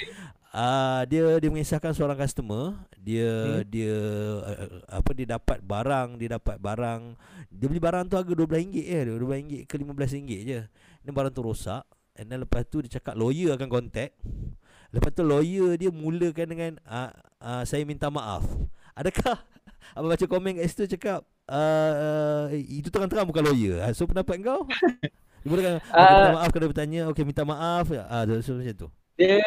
[0.50, 3.66] Ah dia dia mengisahkan seorang customer, dia Hmm.
[3.70, 3.94] dia
[4.42, 7.02] uh, apa dia dapat barang, dia dapat barang.
[7.54, 10.58] Dia beli barang tu harga RM12 je, RM12 ke RM15 je.
[11.06, 11.86] Ni barang tu rosak.
[12.14, 14.14] And then lepas tu dia cakap lawyer akan contact.
[14.90, 17.10] Lepas tu lawyer dia mulakan dengan uh,
[17.42, 18.46] uh, saya minta maaf.
[18.94, 19.38] Adakah
[19.98, 23.80] abang baca komen kat situ cakap uh, uh, itu terang-terang bukan lawyer.
[23.80, 24.64] Ah, So pendapat kau?
[25.44, 26.08] Dia mulakan okay, Ah.
[26.08, 27.00] minta maaf kena bertanya.
[27.12, 27.84] Okey minta maaf.
[28.08, 28.88] Ah so, macam tu.
[29.14, 29.38] dia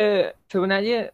[0.45, 1.09] sebenarnya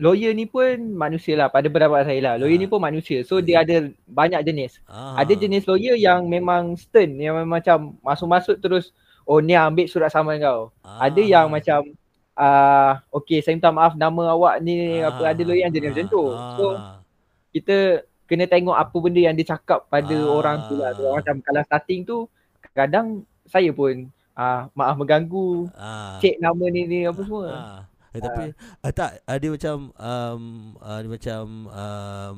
[0.00, 2.34] lawyer ni pun manusia lah pada pendapat saya lah.
[2.40, 2.62] Lawyer Ah.
[2.64, 3.20] ni pun manusia.
[3.22, 4.80] So dia ada banyak jenis.
[4.88, 5.20] Ah.
[5.20, 8.90] Ada jenis lawyer yang memang stern yang memang macam masuk-masuk terus
[9.22, 10.72] oh ni ambil surat saman kau.
[10.80, 11.04] ah.
[11.04, 11.92] Ada yang macam
[12.32, 16.24] ah okey saya minta maaf nama awak ni apa ada lawyer yang jenis macam tu.
[16.56, 16.98] So Ah.
[17.52, 20.32] kita kena tengok apa benda yang dia cakap pada Ah.
[20.32, 20.96] orang tu lah.
[20.96, 22.16] So, macam kalau starting tu
[22.72, 26.16] kadang saya pun ah maaf mengganggu, ah.
[26.16, 27.46] cek nama ni ni apa semua.
[27.52, 27.80] Ah.
[28.12, 28.52] Eh, tapi
[28.84, 30.42] ah, tak ah, dia macam um,
[30.84, 32.36] ah, dia macam um,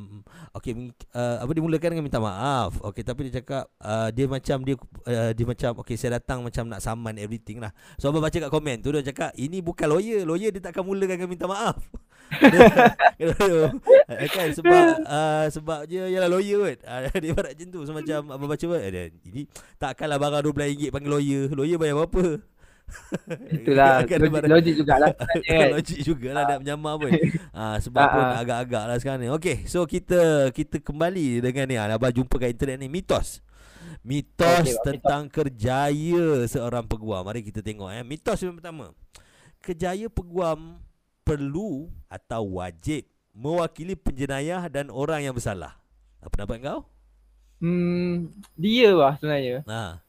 [0.63, 2.79] okey uh, apa dia mulakan dengan minta maaf.
[2.79, 4.79] Okey tapi dia cakap uh, dia macam dia
[5.11, 7.75] uh, dia macam okey saya datang macam nak saman everything lah.
[7.99, 10.23] So abang baca kat komen tu dia cakap ini bukan lawyer.
[10.23, 11.83] Lawyer dia takkan mulakan dengan minta maaf.
[14.35, 16.79] kan sebab uh, sebab dia ialah lawyer kan.
[16.87, 19.43] Uh, dia barat macam tu so, macam abang baca eh, ini
[19.83, 21.43] takkanlah barang RM12 panggil lawyer.
[21.51, 22.54] Lawyer bayar berapa?
[23.57, 25.37] Itulah logik, logik jugalah kan.
[25.75, 27.11] Logik jugalah nak menyamar pun.
[27.57, 28.37] ha, sebab Ah, pun ah.
[28.43, 29.29] agak-agak lah sekarang ni.
[29.33, 31.77] Okey, so kita kita kembali dengan ni.
[31.81, 33.41] Abang jumpa kat internet ni mitos.
[34.05, 37.25] Mitos Okey, tentang kerjaya seorang peguam.
[37.25, 38.05] Mari kita tengok eh.
[38.05, 38.93] Mitos yang pertama.
[39.65, 40.77] Kerjaya peguam
[41.25, 45.81] perlu atau wajib mewakili penjenayah dan orang yang bersalah.
[46.21, 46.81] Apa pendapat kau?
[47.65, 48.29] Hmm,
[48.61, 49.65] dia lah sebenarnya.
[49.65, 50.04] Ha.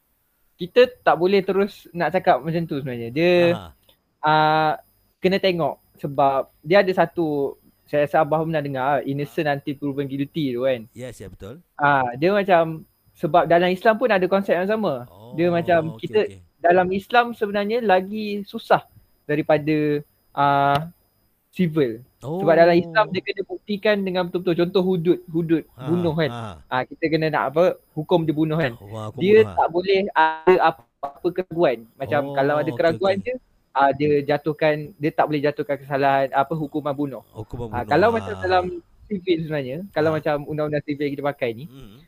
[0.55, 3.11] Kita tak boleh terus nak cakap macam tu sebenarnya.
[3.11, 3.69] Dia ha.
[4.23, 4.73] uh,
[5.19, 10.57] kena tengok sebab dia ada satu saya rasa Abah pernah dengar innocent until proven guilty
[10.57, 10.89] tu kan.
[10.97, 11.61] Yes, ya betul.
[11.77, 12.81] Ah, dia macam
[13.15, 15.05] sebab dalam Islam pun ada konsep yang sama.
[15.07, 16.39] Oh, Dia macam okey, kita okey.
[16.59, 18.83] dalam Islam sebenarnya lagi susah
[19.29, 20.01] daripada
[20.33, 20.79] uh,
[21.53, 22.01] civil.
[22.25, 22.41] Oh.
[22.41, 26.29] Sebab dalam Islam dia kena buktikan dengan betul-betul contoh hudud, hudud Ha, bunuh kan.
[26.29, 26.49] Ha.
[26.67, 28.73] Ah kita kena nak apa hukum dia bunuh kan.
[28.81, 29.55] Wah, Dia bunuh, ha.
[29.55, 31.77] tak boleh ada apa-apa keraguan.
[31.95, 33.25] Macam Oh, kalau ada keraguan okey.
[33.29, 33.33] je
[33.71, 37.21] ah dia jatuhkan dia tak boleh jatuhkan kesalahan apa hukuman bunuh.
[37.29, 37.87] Hukum Ah membunuh.
[37.87, 38.13] kalau ha.
[38.17, 38.63] macam dalam
[39.05, 40.15] civil sebenarnya, kalau Ah.
[40.17, 42.01] macam undang-undang civil yang kita pakai ni, Hmm.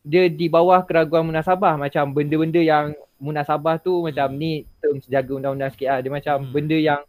[0.00, 4.40] dia di bawah keraguan munasabah macam benda-benda yang munasabah tu macam Hmm.
[4.40, 5.98] ni terms jaga undang-undang sikit lah.
[6.00, 6.52] Dia macam Hmm.
[6.54, 7.00] benda yang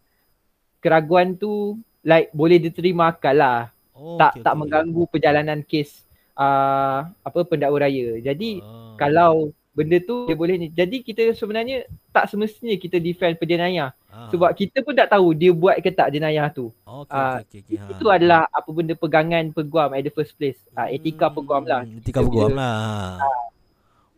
[0.79, 3.69] keraguan tu like boleh diterima akal lah.
[3.91, 4.59] Oh, tak okey, tak okey.
[4.59, 6.01] mengganggu perjalanan kes
[6.33, 8.17] uh, apa pendakwa raya.
[8.19, 8.97] Jadi Ah.
[8.97, 9.31] kalau
[9.71, 10.67] benda tu dia boleh ni.
[10.67, 14.27] Jadi kita sebenarnya tak semestinya kita defend penjenayah Ah.
[14.27, 16.73] sebab kita pun tak tahu dia buat ke tak jenayah tu.
[16.83, 17.77] Okey ah, okey okey.
[17.77, 17.85] Ha.
[17.89, 20.59] Itu adalah apa benda pegangan peguam at the first place.
[20.71, 21.81] Uh, etika Hmm, peguam lah.
[21.85, 23.21] Etika Bila- peguam lah.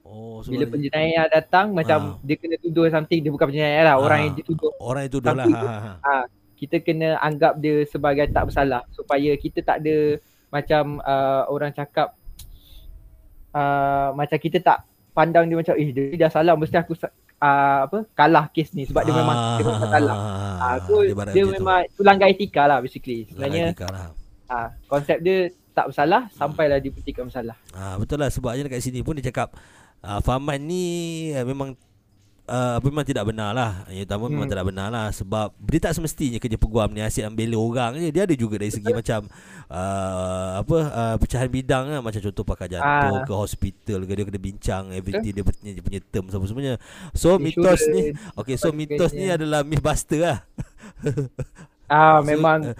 [0.04, 2.22] Oh, so Bila penjenayah datang macam Ah.
[2.22, 3.96] dia kena tuduh something dia bukan penjenayah lah.
[3.98, 4.24] Orang Ah.
[4.24, 5.46] yang dituduh orang itu dah lah.
[5.46, 6.15] Ha, ha, ha.
[6.63, 10.15] Kita kena anggap dia sebagai tak bersalah supaya kita tak ada
[10.47, 12.15] macam uh, orang cakap
[13.52, 18.08] uh, macam kita tak pandang dia macam eh dia dah salah mesti aku uh, apa
[18.15, 20.15] kalah kes ni sebab dia memang dia memang salah.
[20.63, 23.28] Ah so dia, dia memang tu langgar etika lah basically.
[23.28, 24.10] Sebenarnya lah.
[24.47, 27.60] ah konsep dia tak bersalah sampailah dia petikan bersalah.
[27.76, 29.52] Ah betul lah sebabnya dekat sini pun dia cakap
[29.99, 30.86] uh, Faman ni
[31.36, 31.76] uh, memang
[32.48, 34.34] uh, memang tidak benar lah Yang utama hmm.
[34.36, 38.10] memang tidak benar lah Sebab dia tak semestinya kerja peguam ni Asyik ambil orang je.
[38.12, 39.28] Dia ada juga dari segi macam
[39.72, 42.00] uh, Apa uh, Pecahan bidang lah.
[42.04, 43.26] Macam contoh pakar jantung uh.
[43.28, 46.74] ke hospital ke Dia kena bincang everything Dia punya, dia punya term semua-semuanya
[47.16, 50.40] So mitos ni Okay so mitos ni adalah mythbuster lah.
[51.88, 52.76] Ah so, memang uh,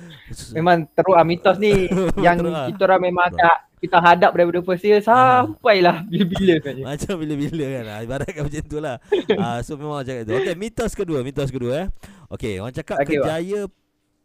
[0.56, 1.88] memang teruk ah mitos ni.
[2.26, 6.76] Yang kita orang memang tak kita hadap daripada first year sampailah bila-bila kan.
[6.88, 7.84] Macam bila-bila kan.
[7.84, 8.96] Ha, ibaratkan macam tu lah.
[9.36, 10.32] ha, so memang macam itu.
[10.40, 11.20] Okay, mitos kedua.
[11.20, 11.88] Mitos kedua eh.
[12.32, 13.76] Okay, orang cakap okay, kejaya wah.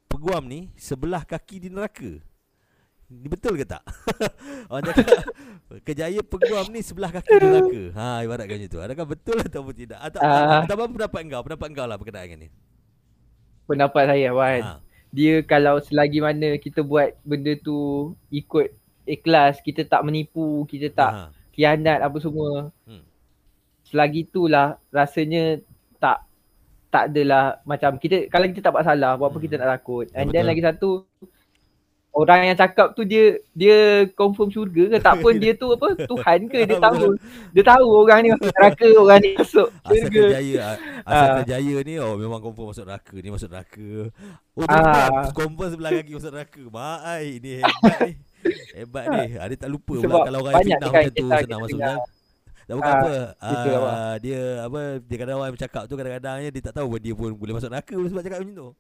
[0.06, 2.22] peguam ni sebelah kaki di neraka.
[3.10, 3.82] Betul ke tak?
[4.70, 5.26] orang cakap
[5.90, 7.82] kejaya peguam ni sebelah kaki di neraka.
[7.98, 8.78] Ha, ibaratkan macam tu.
[8.78, 9.98] Adakah betul ataupun tidak?
[9.98, 11.40] Atau, uh, atau apa pendapat engkau?
[11.42, 12.48] Pendapat engkau lah berkenaan dengan ni.
[13.66, 14.62] Pendapat saya, Wan.
[14.62, 14.72] Ha.
[15.10, 18.77] Dia kalau selagi mana kita buat benda tu ikut
[19.08, 21.26] ikhlas, kita tak menipu, kita tak Aha.
[21.56, 22.68] khianat apa semua.
[22.84, 23.04] Hmm.
[23.88, 25.64] Selagi itulah rasanya
[25.96, 26.28] tak
[26.92, 29.46] tak adalah macam kita kalau kita tak buat salah, buat apa hmm.
[29.48, 30.06] kita nak takut.
[30.12, 31.08] And ya, then lagi satu
[32.18, 36.50] orang yang cakap tu dia dia confirm syurga ke tak pun dia tu apa Tuhan
[36.50, 37.14] ke dia tahu
[37.54, 40.66] dia tahu orang ni masuk neraka orang ni masuk syurga asal kerjaya
[41.06, 41.34] asal uh.
[41.42, 43.88] kerjaya ni oh memang confirm masuk neraka ni masuk neraka
[44.58, 45.30] oh uh.
[45.30, 48.18] confirm sebelah kaki masuk neraka mai ni hebat
[48.78, 49.24] Hebat ni.
[49.36, 51.98] Ha, dia tak lupa Sebab pula kalau orang fitnah macam tu senang masuk kan.
[52.68, 53.14] Tak bukan uh, apa.
[53.40, 57.56] Uh, dia apa dia kadang orang bercakap tu kadang-kadang dia tak tahu dia pun boleh
[57.56, 58.70] masuk neraka sebab cakap macam tu.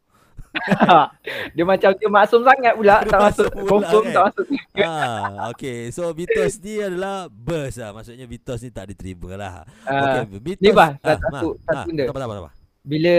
[1.56, 4.12] dia macam dia maksum sangat pula tak masuk confirm kan?
[4.12, 4.46] tak masuk.
[4.78, 5.88] Ah, okay.
[5.88, 7.90] So Vitos ni adalah burst lah.
[7.96, 9.52] Maksudnya Vitos ni tak diterima lah.
[9.88, 10.64] Uh, okay, Vitos.
[10.64, 12.04] Ni bah, ah, satu, ma, satu benda.
[12.12, 12.50] Apa, apa, apa,
[12.84, 13.14] Bila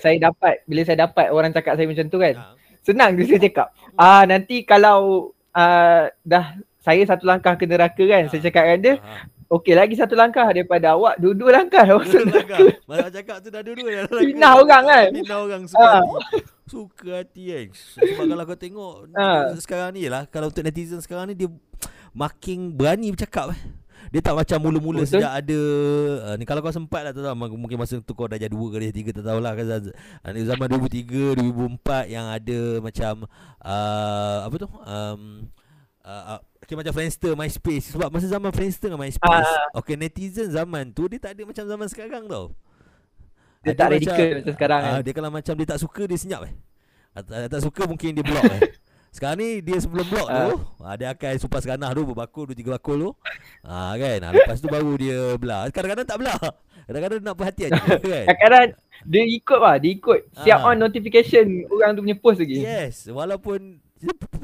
[0.00, 2.34] saya dapat, bila saya dapat orang cakap saya macam tu kan.
[2.36, 2.54] Uh.
[2.86, 3.68] Senang dia saya cakap.
[4.00, 6.44] Ah, nanti kalau uh, dah
[6.84, 8.28] saya satu langkah ke neraka kan.
[8.28, 8.30] Ha.
[8.30, 9.26] Saya cakap dengan dia, ha.
[9.58, 12.56] okey lagi satu langkah daripada awak dua-dua langkah dah masuk neraka.
[12.86, 14.22] Mana cakap tu dah dua-dua dah.
[14.30, 15.08] Pindah orang kan.
[15.10, 15.98] Pindah orang suka ha.
[15.98, 16.38] hati.
[16.66, 17.66] Suka hati kan.
[17.74, 19.56] Sebab kalau kau tengok ha.
[19.58, 21.48] sekarang ni lah, kalau untuk netizen sekarang ni dia
[22.12, 23.60] makin berani bercakap eh.
[24.12, 25.18] Dia tak macam mula-mula Betul?
[25.18, 25.60] sejak ada
[26.30, 28.70] uh, ni kalau kau sempat lah tak tahu mungkin masa tu kau dah jadi dua
[28.70, 33.14] ke tiga tak tahulah kan uh, ni zaman 2003 2004 yang ada macam
[33.62, 34.68] uh, apa tu?
[34.86, 35.20] Um,
[36.06, 37.94] uh, uh, Okay, macam Friendster, MySpace.
[37.94, 41.62] Sebab masa zaman Friendster dengan MySpace uh, Okay, netizen zaman tu Dia tak ada macam
[41.62, 42.50] zaman sekarang tau.
[43.62, 46.18] Dia ada tak radical macam sekarang uh, kan Dia kalau macam dia tak suka Dia
[46.18, 46.54] senyap eh.
[47.16, 48.60] Tak, tak suka mungkin dia block eh
[49.16, 50.48] sekarang ni dia sebelum blok tu
[50.84, 50.94] uh.
[51.00, 53.10] Dia akan supas ganah tu Berbakul dua tiga bakul tu
[53.64, 54.18] ha, kan?
[54.20, 56.38] Ha, lepas tu baru dia belah Kadang-kadang tak belah
[56.84, 57.80] Kadang-kadang nak perhatian je
[58.12, 58.26] kan?
[58.28, 58.68] Kadang-kadang
[59.06, 60.68] dia ikut lah Dia ikut Siap uh.
[60.68, 63.85] on notification Orang tu punya post lagi Yes Walaupun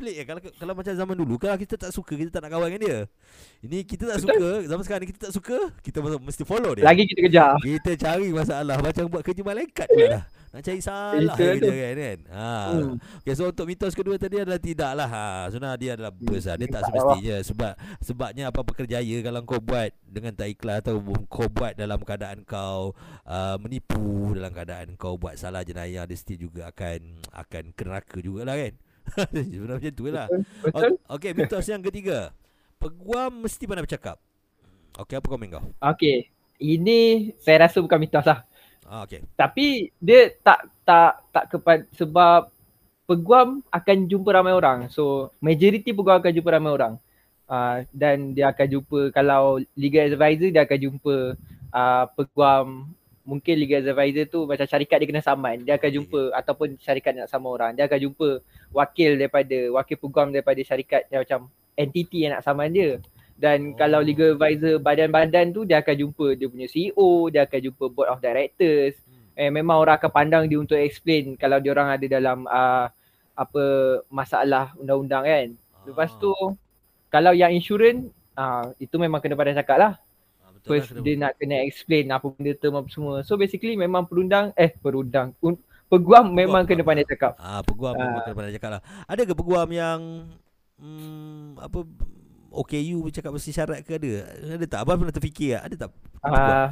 [0.02, 2.72] pelik ya kalau kalau macam zaman dulu kalau kita tak suka kita tak nak kawan
[2.72, 2.98] dengan dia.
[3.62, 4.32] Ini kita tak Betul.
[4.32, 6.84] suka zaman sekarang ni kita tak suka kita mesti follow dia.
[6.88, 7.54] Lagi kita kejar.
[7.60, 10.24] Kita cari masalah macam buat kerja malaikat pula dah.
[10.52, 12.18] Nak cari salah dia kan kan.
[12.28, 12.48] Ha.
[12.76, 12.94] Hmm.
[13.24, 15.48] Okay, so untuk mitos kedua tadi adalah tidaklah ha.
[15.48, 16.60] Sebenarnya dia adalah besar.
[16.60, 17.72] Dia tak semestinya sebab
[18.04, 22.92] sebabnya apa pekerjaya kalau kau buat dengan tak ikhlas atau kau buat dalam keadaan kau
[23.24, 28.52] uh, menipu dalam keadaan kau buat salah jenayah dia still juga akan akan keraka jugalah
[28.52, 28.76] kan.
[29.52, 30.26] Sebenarnya macam tu lah
[30.64, 32.32] Betul Okay mitos yang ketiga.
[32.80, 34.16] Peguam mesti pandai bercakap.
[34.98, 35.64] Okay apa komen kau?
[35.78, 38.44] Okay Ini saya rasa bukan mitos lah.
[38.86, 42.50] Ah, Okay Tapi dia tak tak tak kepada sebab
[43.06, 44.88] peguam akan jumpa ramai orang.
[44.88, 46.94] So majority peguam akan jumpa ramai orang.
[47.52, 51.14] Uh, dan dia akan jumpa kalau legal advisor dia akan jumpa
[51.74, 52.88] uh, peguam
[53.22, 56.38] mungkin legal advisor tu macam syarikat dia kena saman dia akan jumpa yeah.
[56.42, 58.28] ataupun syarikat nak sama orang dia akan jumpa
[58.74, 61.40] wakil daripada wakil peguam daripada syarikat yang macam
[61.78, 62.98] entiti yang nak saman dia
[63.38, 63.78] dan oh.
[63.78, 68.10] kalau legal advisor badan-badan tu dia akan jumpa dia punya CEO dia akan jumpa board
[68.10, 69.38] of directors hmm.
[69.38, 72.90] eh memang orang akan pandang dia untuk explain kalau dia orang ada dalam uh,
[73.38, 73.64] apa
[74.10, 75.46] masalah undang-undang kan
[75.86, 76.52] lepas tu ah.
[77.06, 79.92] kalau yang insurans uh, itu memang kena pada cakap lah
[80.62, 83.26] Betul First lah, dia nak kena explain apa benda term apa semua.
[83.26, 85.58] So basically memang perundang eh perundang un,
[85.90, 87.34] peguam memang peguam, kena pandai cakap.
[87.42, 88.82] Ah peguam memang kena pandai cakap lah.
[89.10, 89.98] Ada ke peguam yang
[90.78, 91.82] hmm, apa
[92.54, 94.22] OKU bercakap mesti syarat ke ada?
[94.54, 94.78] Ada tak?
[94.86, 95.62] Abang pernah terfikir tak?
[95.66, 95.90] Ada tak?
[96.22, 96.66] Uh,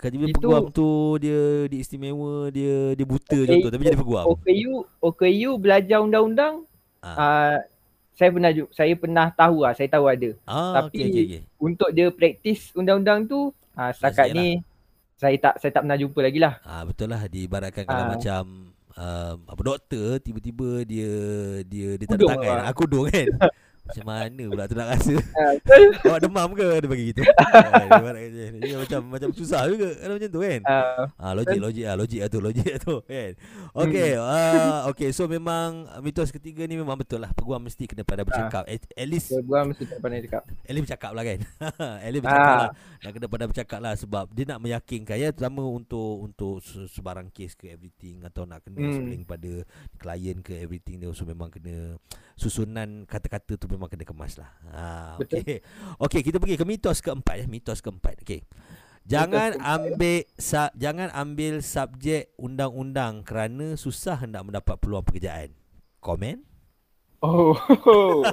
[0.00, 0.88] Kaji itu, peguam tu
[1.20, 4.24] dia diistimewa, dia dia buta okay, contoh tapi jadi peguam.
[4.32, 4.72] OKU
[5.04, 6.64] OKU belajar undang-undang
[7.04, 7.08] uh.
[7.12, 7.56] Uh,
[8.16, 10.30] saya pernah saya pernah tahu lah, saya tahu ada.
[10.42, 11.40] Ah, Tapi okey okey okey.
[11.58, 14.64] untuk dia praktis undang-undang tu ah, setakat ni
[15.14, 16.54] saya tak saya tak pernah jumpa lagi lah.
[16.60, 18.10] Ah betul lah diibaratkan kalau Ah.
[18.12, 18.42] macam
[18.92, 21.10] um, apa doktor tiba-tiba dia
[21.62, 22.56] dia dia tak ada tangan.
[22.56, 22.64] lah.
[22.68, 23.26] Aku dong kan.
[23.86, 25.52] Macam mana pula tu nak rasa Ah.
[26.06, 28.02] Awak demam ke Dia bagi gitu Ah,
[28.56, 32.18] dia macam macam susah juga Kalau macam tu kan Ah, Ah logik logik ah logik
[32.18, 33.32] lah tu logik lah tu kan.
[33.76, 35.70] Okey ah okey so memang
[36.00, 38.64] mitos ketiga ni memang betul lah peguam mesti kena pandai bercakap.
[38.64, 40.42] At, at least buang mesti tak pandai cakap.
[40.46, 41.38] at least bercakap lah kan.
[42.00, 42.60] at least bercakap Ah.
[42.60, 42.70] lah.
[42.98, 47.28] Nak kena pandai bercakap lah sebab dia nak meyakinkan ya terutama untuk untuk se- sebarang
[47.30, 49.22] kes ke everything atau nak kena Hmm.
[49.24, 49.52] pada
[49.96, 51.98] klien ke everything dia so memang kena
[52.34, 54.50] susunan kata-kata tu memang kena kemas lah.
[54.68, 55.40] Ha Betul.
[55.40, 55.58] okey.
[56.00, 58.20] Okey kita pergi ke mitos keempat ya, mitos keempat.
[58.20, 58.40] Okey.
[59.04, 59.74] Jangan keempat.
[59.92, 65.54] ambil sa- jangan ambil subjek undang-undang kerana susah hendak mendapat peluang pekerjaan.
[66.00, 66.42] Komen?
[67.18, 67.54] Oh.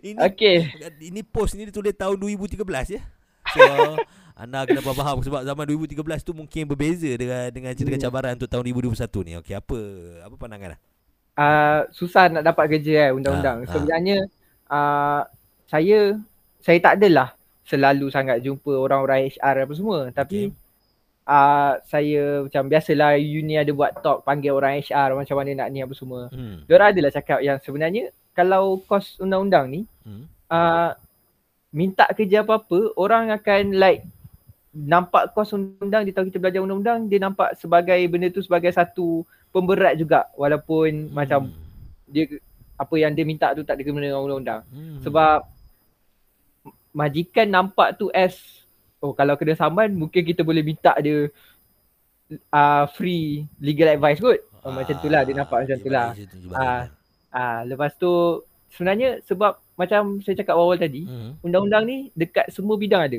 [0.00, 0.58] ini Okey.
[1.02, 3.02] ini post ni ditulis tahun 2013 ya.
[3.48, 3.60] So
[4.38, 8.04] anda kena faham sebab zaman 2013 tu mungkin berbeza dengan dengan cerita Hmm.
[8.04, 9.32] cabaran untuk tahun 2021 ni.
[9.36, 9.76] Okey, apa
[10.22, 10.80] apa pandangan dah?
[11.38, 13.58] Uh, susah nak dapat kerja kan undang-undang.
[13.62, 13.70] Ah, ah.
[13.70, 14.18] Sebenarnya
[14.66, 15.22] uh,
[15.70, 15.98] saya
[16.58, 20.50] saya tak adalah selalu sangat jumpa orang-orang HR apa semua tapi
[21.28, 25.84] uh, saya macam biasalah uni ada buat talk panggil orang HR macam mana nak ni
[25.84, 26.32] apa semua.
[26.34, 26.64] Hmm.
[26.66, 30.24] Diorang adalah cakap yang sebenarnya kalau kos undang-undang ni Hmm.
[30.48, 30.96] uh,
[31.68, 34.08] minta kerja apa-apa orang akan like
[34.72, 39.20] nampak kos undang-undang dia tahu kita belajar undang-undang dia nampak sebagai benda tu sebagai satu
[39.50, 41.52] pemberat juga walaupun macam
[42.08, 42.24] dia
[42.78, 44.62] apa yang dia minta tu tak kena dengan undang-undang.
[44.70, 45.02] Hmm.
[45.02, 45.44] Sebab
[46.94, 48.38] majikan nampak tu as
[49.02, 51.28] oh kalau kena saman mungkin kita boleh minta dia
[52.54, 54.40] uh, free legal advice kot.
[54.62, 56.14] Oh, macam tu lah dia nampak macam tu lah.
[56.54, 56.82] Ah.
[57.28, 61.38] Ah lepas tu sebenarnya sebab macam saya cakap awal tadi Hmm.
[61.40, 63.18] undang-undang ni dekat semua bidang ada.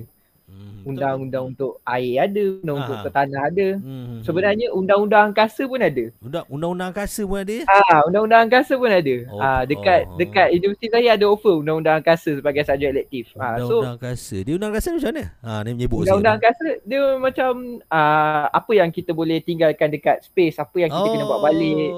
[0.49, 0.95] Hmm.
[0.95, 3.03] Undang-undang untuk air ada, undang untuk Ah.
[3.03, 3.67] ke tanah ada.
[3.83, 4.23] Hmm.
[4.23, 6.05] Sebenarnya undang-undang angkasa pun ada.
[6.23, 7.57] undang undang-undang angkasa pun ada?
[7.67, 9.15] Ah, undang-undang angkasa pun ada.
[9.27, 10.15] Oh, ah, dekat oh.
[10.15, 13.25] dekat universiti saya ada offer undang-undang angkasa sebagai subjek elektif.
[13.35, 14.35] Ah, so Undang-undang angkasa.
[14.39, 15.23] Dia undang angkasa macam mana?
[15.43, 17.51] Ha ni menyebut undang-undang angkasa dia macam
[17.91, 21.91] ah, apa yang kita boleh tinggalkan dekat space, apa yang kita kena buat balik.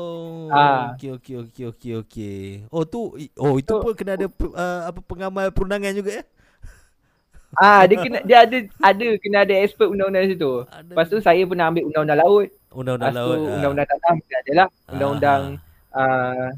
[0.51, 0.97] Ah.
[0.97, 2.41] Okey okey okey okey okey.
[2.73, 6.23] Oh tu oh itu So- pun kena ada uh, apa pengamal perundangan juga ya?
[7.53, 10.63] Ah, dia kena dia ada ada kena ada expert undang-undang situ.
[10.65, 12.47] Ada Lepas tu saya pernah ambil undang-undang laut.
[12.71, 13.39] undang-undang Lepas tu laut.
[13.43, 13.55] ah.
[13.59, 14.67] undang-undang tanah mesti ada lah.
[14.67, 15.41] Ah, Undang-undang
[15.91, 16.49] ah,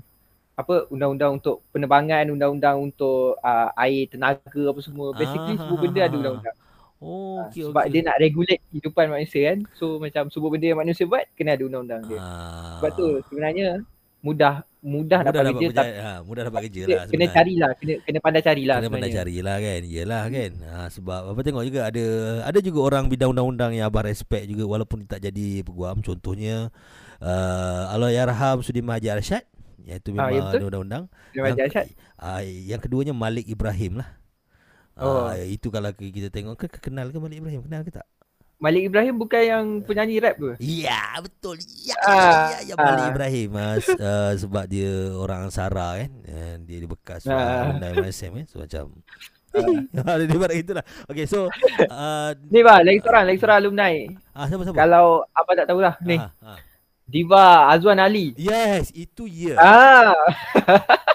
[0.53, 5.07] apa undang-undang untuk penerbangan, undang-undang untuk ah, air tenaga apa semua.
[5.13, 6.57] Basically semua benda ada undang-undang.
[7.03, 7.91] Oh okey sebab okey.
[7.91, 9.59] dia nak regulate kehidupan manusia kan.
[9.73, 12.21] So macam semua benda yang manusia buat kena ada undang-undang dia.
[12.21, 12.77] Ah.
[12.77, 13.81] Sebab tu sebenarnya
[14.21, 17.69] mudah mudah, mudah dapat dapat kerja kerja, tapi ha, mudah dapat kerja lah kena carilah,
[17.73, 19.19] kena kena pandai carilah Kena pandai sebenarnya.
[19.23, 22.05] carilah kan Yelah kan ha, Sebab apa tengok juga ada
[22.43, 26.67] Ada juga orang bidang undang-undang Yang abang respect juga Walaupun tak jadi peguam Contohnya
[27.17, 29.43] uh, Allahyarham Sudirman Haji Arsyad
[29.81, 30.57] Iaitu Ah, memang ya betul.
[30.59, 31.85] ada undang-undang Asyad.
[32.17, 34.09] uh, Yang keduanya Malik Ibrahim lah
[34.93, 35.25] Oh.
[35.25, 38.05] Uh, itu kalau kita tengok ke kenal ke Malik Ibrahim kenal ke tak?
[38.63, 40.55] Malik Ibrahim bukan yang penyanyi rap ke?
[40.57, 41.59] Ya betul.
[41.83, 43.11] Ya Ah, ya, ya Malik ah.
[43.11, 46.11] Ibrahim uh, s- uh, sebab dia orang Ansara kan.
[46.23, 47.75] Uh, dia di bekas uh, Ah.
[47.75, 48.45] MSM kan.
[48.47, 49.03] So macam
[49.53, 50.81] Ah, dia barat itulah.
[51.05, 51.45] Okay so
[51.85, 53.91] uh, Ni bah, lagi seorang, lagi seorang alumni.
[54.31, 54.77] ah siapa siapa?
[54.79, 56.17] Kalau apa tak tahulah ni.
[56.17, 56.59] Ah, ah.
[57.03, 58.31] Diva Azwan Ali.
[58.33, 59.59] Yes, itu ya.
[59.59, 60.15] Ah,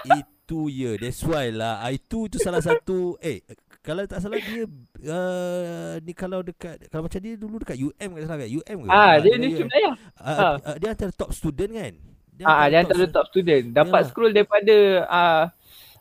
[0.05, 0.95] itu ya.
[0.95, 1.81] That's why lah.
[1.81, 3.41] Ah, Itu itu salah satu eh
[3.79, 4.67] kalau tak salah dia
[5.07, 8.49] uh, ni kalau dekat kalau macam dia dulu dekat UM kan salah kan?
[8.51, 8.87] UM ke?
[8.87, 9.39] ah dia UM.
[9.39, 9.91] ni sebenarnya.
[10.13, 10.53] Ah, Ah.
[10.61, 11.93] ah, dia antara top student kan?
[12.41, 13.63] Ah, dia antara stu- top student.
[13.69, 14.07] Dapat Ya.
[14.07, 15.41] scroll daripada ah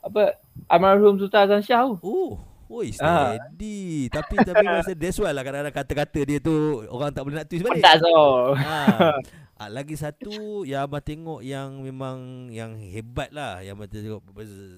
[0.01, 0.23] apa
[0.67, 1.99] almarhum Sultan Azan Shah tu.
[2.01, 2.33] Oh,
[2.69, 3.33] Oi Ah.
[3.33, 6.53] steady Tapi tapi masa That's why lah kadang-kadang kata-kata dia tu
[6.87, 8.53] Orang tak boleh nak twist balik Tak so.
[8.53, 9.17] ha.
[9.57, 10.29] ah, Lagi satu
[10.63, 12.17] Yang abang tengok Yang memang
[12.53, 14.21] Yang hebat lah Yang abang tengok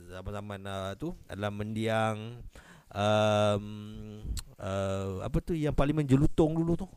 [0.07, 2.39] Zaman-zaman uh, tu Adalah mendiang
[2.93, 3.65] um,
[4.59, 6.89] uh, Apa tu Yang parlimen jelutong dulu tu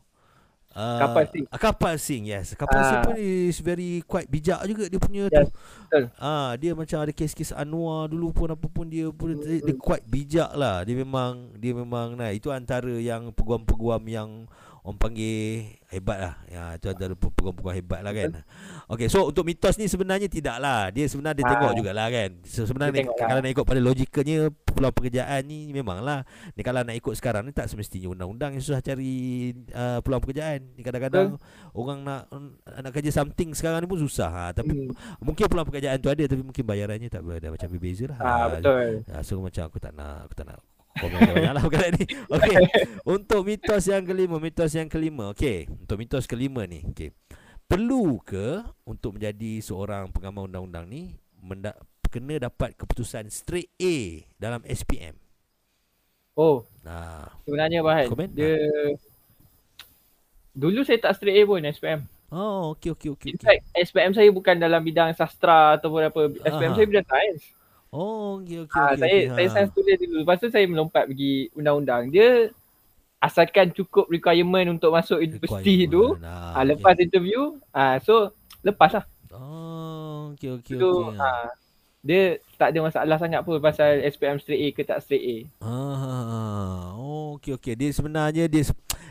[0.74, 1.46] Uh, Kapal Singh.
[1.54, 3.06] ah, Kapal Singh yes Kapal Singh Ah.
[3.06, 5.54] pun is very quite bijak juga dia punya Yes, tu
[5.86, 6.04] betul.
[6.18, 10.02] Ah dia macam ada kes-kes Anwar dulu pun apa pun dia pun dia, dia quite
[10.02, 10.82] bijak lah.
[10.82, 14.50] Dia memang dia memang nah itu antara yang peguam-peguam yang
[14.84, 16.34] orang panggil hebat lah.
[16.44, 18.30] Ya, itu ada peguam-peguam hebat lah kan.
[18.86, 20.92] Okay, so untuk mitos ni sebenarnya tidak lah.
[20.92, 21.50] Dia sebenarnya dia Ah.
[21.50, 22.30] tengok jugalah kan.
[22.44, 23.26] So, sebenarnya Dia tengok lah.
[23.26, 26.28] kalau nak ikut pada logikanya peluang pekerjaan ni memanglah.
[26.52, 29.14] Ni kalau nak ikut sekarang ni tak semestinya undang-undang yang susah cari
[29.72, 30.60] uh, peluang pekerjaan.
[30.74, 31.40] Ni kadang-kadang
[31.72, 32.28] orang nak
[32.76, 34.28] nak kerja something sekarang ni pun susah.
[34.28, 34.92] Ha, tapi Hmm.
[35.18, 38.18] mungkin peluang pekerjaan tu ada tapi mungkin bayarannya tak macam berbeza lah.
[38.18, 39.00] Ah, Ah, betul.
[39.06, 40.60] Ya, so macam aku tak nak aku tak nak
[40.94, 42.04] komen banyak lah perkara ni.
[42.28, 42.56] Okey.
[43.04, 45.30] Untuk mitos yang kelima, mitos yang kelima.
[45.30, 46.86] Okey, untuk mitos kelima ni.
[46.86, 47.10] Okey.
[47.64, 51.02] Perlu ke untuk menjadi seorang pengamal undang-undang ni
[51.36, 51.74] menda-
[52.06, 53.96] kena dapat keputusan straight A
[54.36, 55.18] dalam SPM?
[56.32, 58.30] Oh, Nah, sebenarnya Bahan, Komen?
[58.30, 58.54] dia
[60.52, 62.06] Dulu saya tak straight A pun SPM.
[62.30, 66.20] oh okey okey okey In fact, SPM saya bukan dalam bidang sastra ataupun apa.
[66.40, 66.76] SPM Aha.
[66.76, 67.42] saya bidang sains.
[67.96, 69.00] Oh okey okey Ah, okey.
[69.00, 69.50] saya okey, saya ha.
[69.52, 70.24] sains tulis dulu.
[70.24, 72.08] Lepas tu saya melompat pergi undang-undang.
[72.14, 72.48] Dia
[73.22, 76.16] asalkan cukup requirement untuk masuk universiti tu.
[76.54, 76.94] Ah, Ah, okey.
[76.94, 78.32] lepas interview, ah so
[78.66, 79.06] lepas lah.
[79.30, 81.24] Oh okey okey okey.
[81.26, 81.48] ah,
[82.04, 85.36] dia tak ada masalah sangat pun pasal SPM straight A ke tak straight A.
[85.64, 87.72] Ah, oh, okey okey.
[87.74, 88.62] Dia sebenarnya dia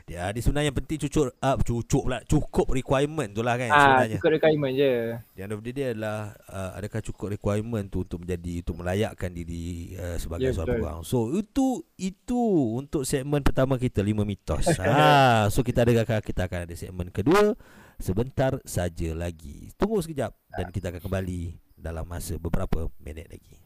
[0.03, 3.79] dia, dia sebenarnya yang penting cucuk uh, cucuk pula cukup requirement tu lah kan Ah,
[3.79, 4.17] sebenarnya.
[4.19, 4.93] cukup requirement je.
[5.31, 9.31] Di end of the day adalah uh, adakah cukup requirement tu untuk menjadi untuk melayakkan
[9.31, 10.83] diri uh, sebagai Ya, seorang betul.
[10.83, 10.99] peguam.
[11.01, 12.41] So itu itu
[12.77, 14.69] untuk segmen pertama kita lima mitos.
[14.77, 17.57] ha, so kita ada kita akan ada segmen kedua
[17.97, 19.71] sebentar saja lagi.
[19.73, 23.59] Tunggu sekejap dan kita akan kembali dalam masa beberapa minit lagi.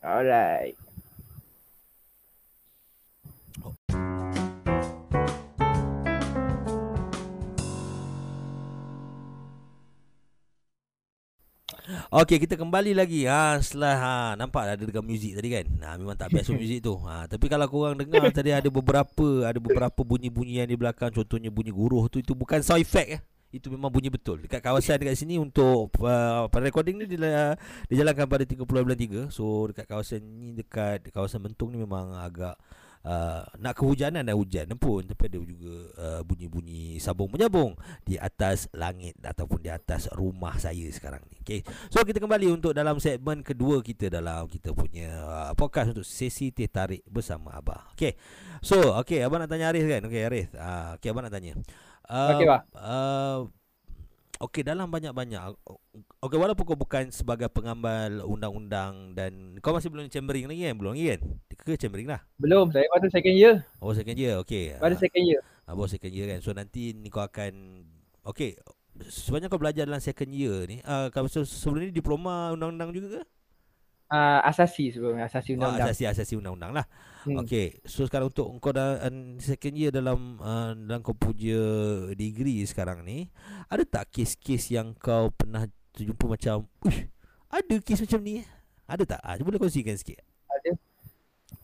[0.00, 0.78] Alright.
[12.10, 13.26] Okey, kita kembali lagi.
[13.26, 15.66] Ha, setelah ha, nampak ada dekat muzik tadi kan.
[15.82, 16.94] Ha, memang tak biasa muzik tu.
[17.06, 21.74] Ha, tapi kalau korang dengar tadi ada beberapa ada beberapa bunyi-bunyian di belakang contohnya bunyi
[21.74, 23.22] guruh tu itu bukan sound effect eh.
[23.50, 24.46] Itu memang bunyi betul.
[24.46, 27.58] Dekat kawasan dekat sini untuk uh, pada recording ni dia
[27.90, 29.34] dijalankan pada 30.3.
[29.34, 32.54] So dekat kawasan ni dekat kawasan Bentong ni memang agak
[33.04, 38.68] uh, nak kehujanan dan hujan pun tapi ada juga uh, bunyi-bunyi sabung menyambung di atas
[38.76, 41.40] langit ataupun di atas rumah saya sekarang ni.
[41.42, 41.60] Okey.
[41.88, 46.52] So kita kembali untuk dalam segmen kedua kita dalam kita punya uh, podcast untuk sesi
[46.52, 47.92] teh tarik bersama Abah.
[47.96, 48.14] Okey.
[48.60, 50.04] So, okey abang nak tanya Arif kan?
[50.04, 50.48] Okey Arif.
[50.52, 51.56] Ah, okey abang nak tanya.
[52.10, 52.62] Uh, Okey, Bah.
[52.74, 53.38] Uh,
[54.40, 55.52] Okey dalam banyak-banyak
[56.26, 60.74] Okey walaupun kau bukan sebagai pengamal undang-undang dan kau masih belum chambering lagi kan?
[60.74, 61.20] Belum lagi kan?
[61.60, 62.24] Ke chambering lah.
[62.40, 63.54] Belum, saya baru second year.
[63.78, 64.42] Oh second year.
[64.42, 64.74] Okey.
[64.82, 65.40] Baru second year.
[65.70, 66.40] ah, baru second year kan.
[66.42, 67.84] So nanti ni kau akan
[68.26, 68.58] Okey,
[69.06, 70.82] sebenarnya kau belajar dalam second year ni.
[70.82, 73.22] Ah uh, sebelum ni diploma undang-undang juga ke?
[74.10, 75.86] Ah, asasi sebelum asasi Oh, undang-undang.
[75.86, 76.86] asasi-asasi undang-undang lah.
[77.22, 77.46] Hmm.
[77.46, 81.60] Okey, so sekarang untuk kau dah uh, second year dalam uh, dalam kau punya
[82.12, 83.30] degree sekarang ni,
[83.68, 85.62] ada tak kes-kes yang kau pernah
[85.94, 87.06] terjumpa macam, uish,
[87.46, 88.42] ada kes macam ni?
[88.42, 88.46] eh?"
[88.90, 89.20] Ada tak?
[89.22, 90.18] Ah, cuba boleh kongsikan sikit.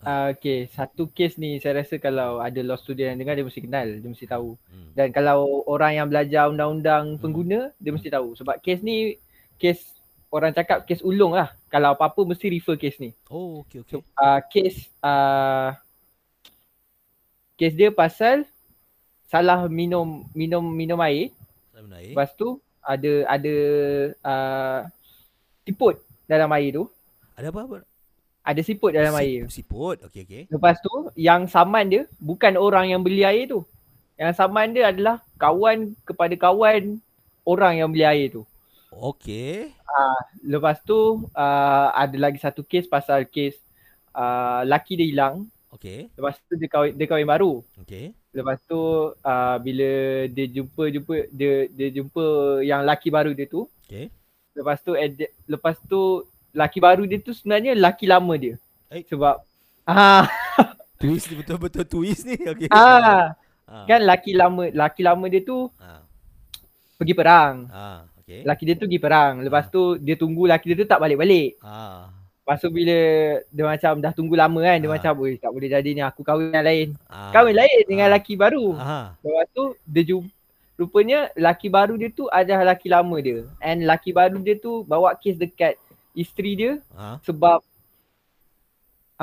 [0.07, 3.59] Ah, okay, satu kes ni saya rasa kalau ada law student yang dengar dia mesti
[3.59, 4.55] kenal, dia mesti tahu.
[4.71, 4.95] Hmm.
[4.95, 7.19] Dan kalau orang yang belajar undang-undang Hmm.
[7.19, 8.39] pengguna, dia mesti tahu.
[8.39, 9.19] Sebab kes ni,
[9.59, 9.96] kes
[10.31, 11.55] orang cakap kes ulung lah.
[11.71, 13.11] Kalau apa-apa mesti refer kes ni.
[13.31, 13.93] Oh, okey okey.
[13.97, 15.75] So, uh, kes uh,
[17.57, 18.45] kes dia pasal
[19.27, 21.31] salah minum minum minum air.
[21.75, 22.15] Saya menarik.
[22.15, 23.55] Lepas tu ada ada
[24.23, 24.79] uh,
[25.67, 25.99] siput
[26.31, 26.85] dalam air tu.
[27.35, 27.61] Ada apa?
[27.67, 27.79] apa?
[28.47, 29.41] Ada siput dalam Sip- air.
[29.51, 29.97] Siput.
[30.07, 30.43] Okey okey.
[30.47, 33.67] Lepas tu yang saman dia bukan orang yang beli air tu.
[34.17, 36.97] Yang saman dia adalah kawan kepada kawan
[37.45, 38.43] orang yang beli air tu.
[38.99, 39.77] Okey.
[40.43, 43.57] Lepas tu uh, ada lagi satu kes pasal kes
[44.13, 45.37] uh, laki dia hilang.
[45.69, 46.09] Okey.
[46.11, 47.53] Lepas tu dia kahwin, dia kahwin baru.
[47.79, 48.17] Okey.
[48.33, 48.81] Lepas tu
[49.13, 49.89] uh, bila
[50.27, 52.25] dia jumpa jumpa dia dia jumpa
[52.63, 53.69] yang laki baru dia tu.
[53.85, 54.09] Okey.
[54.53, 58.57] Lepas tu ed- lepas tu laki baru dia tu sebenarnya laki lama dia.
[58.89, 59.05] Eh.
[59.05, 59.37] Sebab
[59.87, 60.25] ah
[60.97, 62.41] Twist betul-betul twist ni.
[62.41, 62.73] Okey.
[62.73, 63.83] ah Ah.
[63.83, 66.01] kan laki lama laki lama dia tu Ah.
[66.97, 67.67] pergi perang.
[67.69, 68.07] Ah.
[68.27, 68.43] Okey.
[68.43, 69.39] Laki dia tu pergi perang.
[69.39, 71.62] Lepas tu dia tunggu laki dia tu tak balik-balik.
[71.62, 72.11] Ah.
[72.43, 72.99] Lepas tu bila
[73.39, 74.95] dia macam dah tunggu lama kan dia Ah.
[74.99, 76.89] macam oi tak boleh jadi ni aku kahwin yang lain.
[77.07, 77.31] Ah.
[77.31, 78.19] Kahwin lain dengan Ah.
[78.19, 78.75] laki baru.
[78.75, 79.15] Aha.
[79.23, 80.27] Lepas tu dia jumpa
[80.75, 83.47] rupanya laki baru dia tu adalah laki lama dia.
[83.62, 85.79] And laki baru dia tu bawa kes dekat
[86.11, 87.23] isteri dia Ah.
[87.23, 87.62] sebab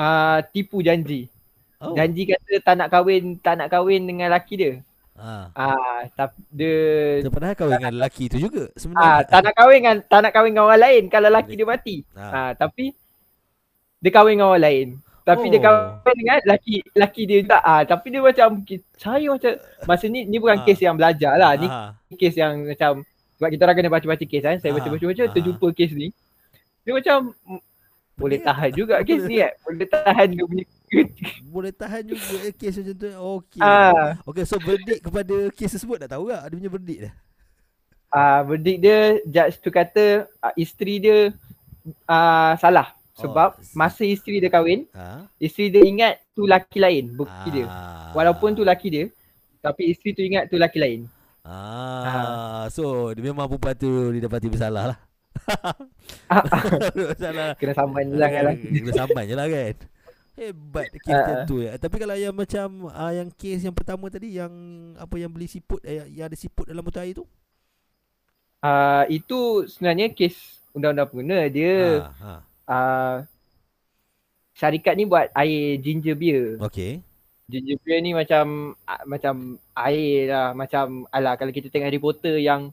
[0.00, 1.28] uh, tipu janji.
[1.76, 1.92] Oh.
[1.92, 4.72] Janji kata tak nak kahwin, tak nak kahwin dengan laki dia.
[5.14, 5.46] Ah.
[5.54, 6.74] Ah, tapi dia
[7.22, 9.22] So, padahal kahwin dengan lelaki tu juga ah sebenarnya.
[9.24, 11.96] tak nak kahwin dengan tak nak kahwin dengan orang lain kalau laki dia mati.
[12.12, 12.30] Ah.
[12.30, 12.90] Ah, tapi
[13.98, 14.88] dia kahwin dengan orang lain.
[15.22, 15.64] Tapi dia Oh.
[15.64, 18.48] kahwin dengan laki laki dia tak ah tapi dia macam
[18.94, 19.52] saya macam
[19.84, 20.62] masa ni ni bukan Ah.
[20.62, 24.42] kes yang belajar lah ni Ah, kes yang macam sebab kita orang kena baca-baca kes
[24.42, 24.82] kan saya Ah.
[24.84, 25.30] baca-baca Ah.
[25.30, 26.10] terjumpa kes ni
[26.82, 27.32] dia macam
[28.14, 30.64] boleh tahan juga kes ni kan boleh tahan dia punya
[31.52, 33.08] boleh tahan juga eh, kes macam tu.
[33.08, 33.60] Okey.
[33.60, 36.42] ah Okey, so verdict kepada kes tersebut dah tahu tak?
[36.44, 37.14] Dia punya verdict dah.
[38.10, 40.04] ah verdict dia judge tu kata
[40.38, 41.18] ah, isteri dia
[42.04, 43.74] ah salah sebab Oh.
[43.74, 45.26] masa isteri dia kahwin Ha?
[45.36, 48.10] isteri dia ingat tu laki lain bukti dia Ah.
[48.12, 49.04] walaupun tu laki dia
[49.60, 51.00] tapi isteri tu ingat tu laki lain
[51.44, 54.98] Ah, so dia memang perempuan tu didapati bersalah lah.
[56.26, 56.40] Ah,
[57.12, 57.52] bersalah.
[57.54, 58.54] kena saman je lah kan lah.
[58.56, 59.74] Kena saman je lah kan.
[60.34, 61.18] Hebat kes Ah.
[61.20, 61.72] macam tu ya.
[61.76, 64.50] Tapi kalau yang macam uh, yang kes yang pertama tadi yang
[64.96, 67.24] apa yang beli siput eh, yang ada siput dalam botol air tu?
[68.58, 70.34] Ah, itu sebenarnya kes
[70.72, 72.34] undang-undang pengguna dia Ha, ha.
[72.66, 73.16] uh,
[74.52, 76.58] syarikat ni buat air ginger beer.
[76.58, 76.98] Okey.
[77.44, 78.44] Ginger beer ni macam
[78.82, 79.34] uh, macam
[79.76, 82.72] air lah, macam alah kalau kita tengok Harry Potter yang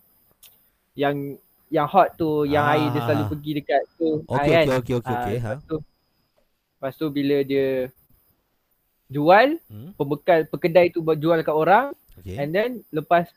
[0.96, 1.38] yang
[1.68, 2.74] yang hot tu, yang Ah.
[2.74, 4.10] air dia selalu pergi dekat tu.
[4.26, 4.66] ah, Okey kan?
[4.66, 5.54] okey okey okey Ah, okey ha.
[5.62, 5.76] Tu,
[6.82, 7.94] lepas tu bila dia
[9.06, 9.94] jual, Hmm.
[9.94, 12.42] pembekal pekedai tu jual kat orang Okey.
[12.42, 13.30] and then lepas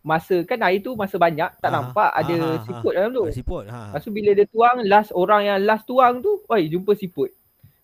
[0.00, 3.24] masa kan air tu masa banyak tak Ah, nampak ada ah, ah, siput dalam tu.
[3.26, 3.64] Ah, siput.
[3.66, 3.90] Ha.
[3.90, 7.28] Lepas tu bila dia tuang, last orang yang last tuang tu, oi jumpa siput.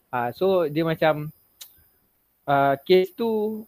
[0.08, 1.28] Ah so dia macam
[2.46, 3.62] uh, kes tu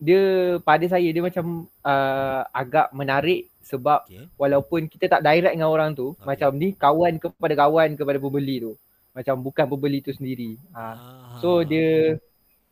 [0.00, 4.26] dia pada saya dia macam uh, agak menarik sebab Okey.
[4.34, 6.26] walaupun kita tak direct dengan orang tu, Okey.
[6.26, 8.72] macam ni kawan kepada kawan kepada pembeli tu.
[9.12, 10.56] Macam bukan pembeli tu sendiri.
[10.72, 11.38] Ah Ah.
[11.40, 12.16] so dia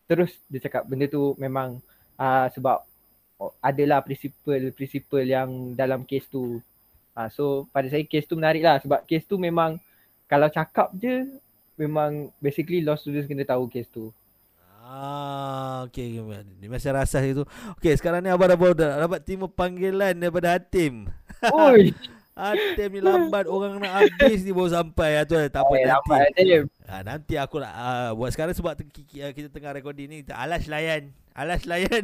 [0.08, 1.78] terus dia cakap benda tu memang
[2.16, 2.82] uh, sebab
[3.38, 6.58] oh, adalah prinsipal-prinsipal yang dalam kes tu.
[7.14, 9.76] Uh, so pada saya kes tu menarik lah sebab kes tu memang
[10.30, 11.26] kalau cakap je
[11.80, 14.12] memang basically law students kena tahu kes tu.
[14.90, 16.18] Ah, okey.
[16.58, 17.46] Dia masih rasa itu.
[17.78, 21.06] Okey, sekarang ni abang dah, dah dapat terima panggilan daripada Hatim.
[21.46, 21.94] Oi,
[22.40, 25.10] Hatim ni lambat orang nak habis ni baru sampai.
[25.16, 25.92] Ah, tu tak apa eh, nanti.
[25.92, 26.18] lambat.
[26.88, 30.18] Ah, nanti aku nak ah, buat sekarang sebab te- ki- ki- kita tengah recording ni.
[30.26, 31.12] Alas layan.
[31.30, 32.02] Alas layan.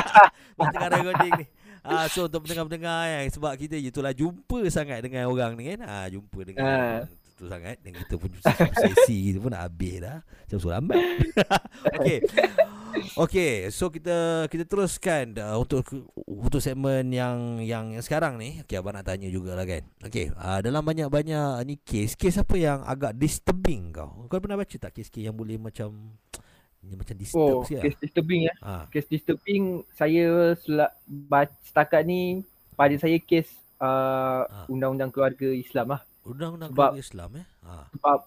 [0.56, 1.46] Buat tengah recording ni.
[1.82, 5.80] Ah, so untuk pendengar-pendengar kan sebab kita itulah jumpa sangat dengan orang ni kan.
[5.82, 6.62] Ah, jumpa dengan
[7.42, 8.30] Tu sangat dan kita pun
[8.78, 10.22] sesi kita pun nak habis dah.
[10.22, 11.02] Macam suruh lambat.
[11.98, 12.18] Okey.
[13.18, 14.14] Okey, so kita
[14.46, 15.82] kita teruskan uh, untuk
[16.22, 18.62] untuk segmen yang yang yang sekarang ni.
[18.62, 19.82] Okey, abang nak tanya jugalah kan.
[20.00, 24.22] Okey, uh, dalam banyak-banyak ni kes, kes apa yang agak disturbing kau?
[24.24, 26.14] Kau pernah baca tak kes-kes yang boleh macam
[26.80, 27.82] ni macam disturb Oh, sikit?
[27.84, 28.54] kes disturbing eh.
[28.60, 28.86] Ah.
[28.86, 34.66] Kes disturbing saya sela, ba- setakat ni pada saya kes uh, Ah.
[34.68, 36.02] undang-undang keluarga Islam lah.
[36.24, 37.46] Undang-undang Sebab- Islam eh.
[37.62, 37.86] Ha.
[37.90, 38.18] Sebab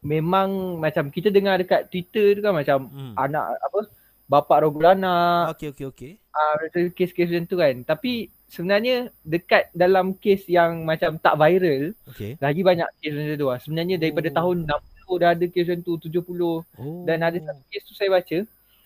[0.00, 3.14] memang macam kita dengar dekat Twitter tu kan macam Hmm.
[3.14, 3.78] anak apa
[4.24, 6.12] bapa rogol anak Okey okey okey.
[6.30, 8.12] ah uh, kes-kes macam tu kan tapi
[8.46, 12.36] sebenarnya dekat dalam kes yang macam tak viral Okey.
[12.38, 14.36] lagi banyak kes macam tu lah sebenarnya daripada Oh.
[14.38, 17.02] tahun 60 dah ada kes macam tu 70 Oh.
[17.02, 18.38] dan ada satu kes tu saya baca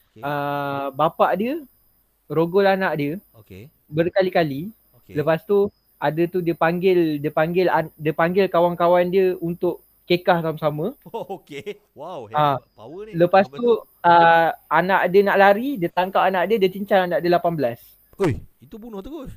[0.08, 0.22] Okey.
[0.22, 1.54] uh, bapa dia
[2.26, 3.68] rogol anak dia Okey.
[3.86, 5.12] berkali-kali Okey.
[5.12, 5.68] lepas tu
[6.02, 11.38] ada tu dia panggil dia panggil an- dia panggil kawan-kawan dia untuk kekah sama-sama Oh,
[11.38, 11.78] okey.
[11.94, 12.66] Wow, hebat.
[12.74, 13.14] Power ni.
[13.14, 13.62] Lepas tu
[14.02, 17.78] uh, anak dia nak lari, dia tangkap anak dia, dia cincang anak dia 18.
[18.18, 19.30] Oi, itu bunuh terus.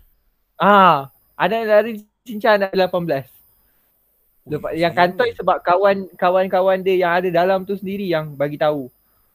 [0.57, 1.91] Ah, anak dia lari
[2.25, 3.29] cincang anak dia 18.
[4.45, 5.09] Lepas, Ui, yang serius.
[5.09, 8.89] kantoi sebab kawan kawan-kawan dia yang ada dalam tu sendiri yang bagi tahu.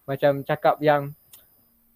[0.06, 1.14] Macam cakap yang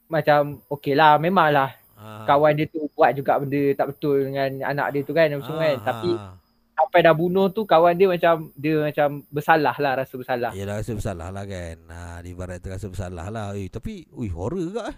[0.07, 2.25] macam okey lah memanglah Ah.
[2.25, 5.63] kawan dia tu buat juga benda tak betul dengan anak dia tu kan apa semua
[5.63, 5.75] kan.
[5.75, 6.35] Ah, Tapi ah.
[6.75, 10.51] sampai dah bunuh tu kawan dia macam dia macam bersalah lah rasa bersalah.
[10.53, 11.77] Yelah rasa bersalah lah kan.
[11.87, 13.55] Ha, di barat tu rasa bersalah lah.
[13.55, 14.97] Eh, tapi, ui, horror ke eh?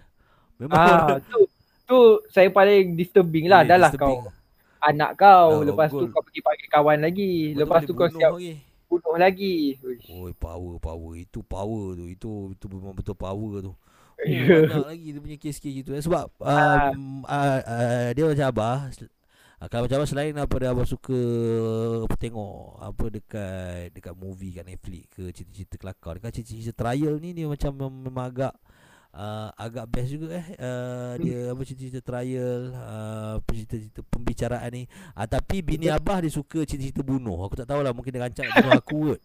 [0.57, 1.07] Memang horror.
[1.07, 1.39] Ah, tu
[1.83, 4.25] tu saya paling disturbing lah Eh, dah lah disturbing.
[4.25, 4.35] kau
[4.79, 6.11] anak kau Dah lepas tu rogol.
[6.11, 8.53] kau pergi panggil kawan lagi Betul lepas tu kau siap lagi.
[8.87, 10.05] bunuh lagi Uish.
[10.07, 11.13] Oi, power, power.
[11.15, 12.05] Itu power tu.
[12.05, 13.73] Itu itu memang betul power tu.
[14.17, 15.91] Banyak lagi dia punya kes-kes gitu.
[15.93, 16.01] eh.
[16.01, 16.89] Sebab Ah.
[16.91, 18.89] um, uh, uh, dia macam Abah.
[19.57, 21.17] Uh, kalau macam Abah selain daripada Abah suka
[22.05, 26.17] apa, tengok apa dekat dekat movie kat Netflix ke cerita-cerita kelakar.
[26.17, 28.53] Dekat cerita-cerita trial ni dia macam mem- memang agak
[29.13, 30.47] uh, agak best juga eh.
[30.57, 34.83] Uh, dia apa cerita-cerita trial, uh, cerita-cerita pembicaraan ni.
[35.13, 37.37] Uh, tapi bini Abah dia suka cerita-cerita bunuh.
[37.45, 39.21] Aku tak tahulah mungkin dia rancang bunuh aku kot.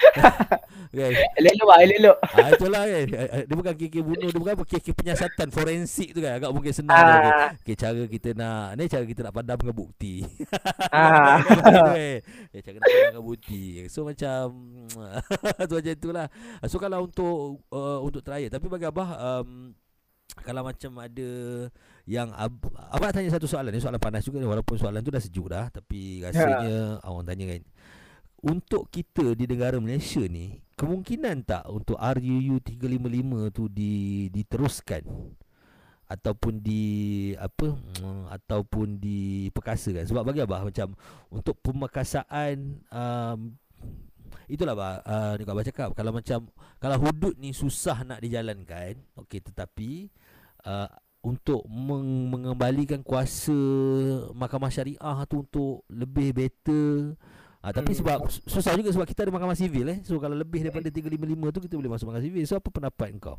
[0.00, 1.10] Kan?
[1.38, 3.06] elok-elok lah elok-elok Ah itulah kan.
[3.14, 6.40] Ah, ah, Dia bukan kek bunuh, dia bukan apa kek penyiasatan forensik tu kan.
[6.40, 7.30] Agak mungkin senang tu.
[7.30, 10.26] ah, Okay, cara kita nak ni cara kita nak padamkan bukti.
[10.90, 11.38] ah.
[11.70, 12.16] Gitu, eh.
[12.50, 14.50] Eh cakap nak dengan bukti So macam
[15.68, 16.26] Tu macam itulah
[16.66, 19.08] So kalau untuk uh, Untuk terakhir Tapi bagi Abah
[19.40, 19.70] um,
[20.42, 21.30] Kalau macam ada
[22.04, 22.52] Yang ab,
[22.90, 25.70] Abah nak tanya satu soalan Ini soalan panas juga Walaupun soalan tu dah sejuk dah
[25.70, 26.82] Tapi rasanya ya.
[27.06, 27.62] Orang tanya kan
[28.40, 35.04] untuk kita di negara Malaysia ni kemungkinan tak untuk RUU 355 tu di diteruskan?
[36.10, 36.82] Ataupun di
[37.38, 37.70] apa
[38.36, 40.08] ataupun diperkasakan?
[40.08, 40.96] Sebab bagi abah macam
[41.30, 43.54] untuk pemakasaan um,
[44.50, 46.50] itulah bah uh, ni abah cakap kalau macam
[46.82, 50.10] kalau hudud ni susah nak dijalankan okey tetapi
[50.66, 50.90] uh,
[51.22, 53.54] untuk meng- mengembalikan kuasa
[54.34, 57.14] mahkamah syariah tu untuk lebih better
[57.60, 58.00] Ha, tapi hmm.
[58.00, 59.98] sebab susah juga sebab kita ada mahkamah sivil eh.
[60.04, 62.44] So kalau lebih daripada 355 tu kita boleh masuk mahkamah sivil.
[62.48, 63.36] So apa pendapat kau?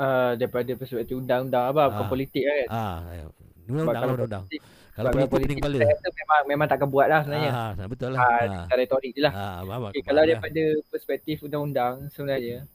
[0.00, 2.10] uh, daripada perspektif undang-undang apa bukan ah.
[2.10, 2.66] politik kan.
[2.70, 3.24] Ah, ya.
[3.68, 4.44] undang-undang kalau undang.
[4.90, 5.78] Kalau politik, politik kepala.
[5.80, 7.52] Memang memang takkan buat lah sebenarnya.
[7.54, 8.20] Ah, betul lah.
[8.20, 8.76] Ah, ah.
[8.76, 9.32] retorik je lah.
[9.32, 10.28] Ah, okay, kalau lah.
[10.28, 12.66] daripada perspektif undang-undang sebenarnya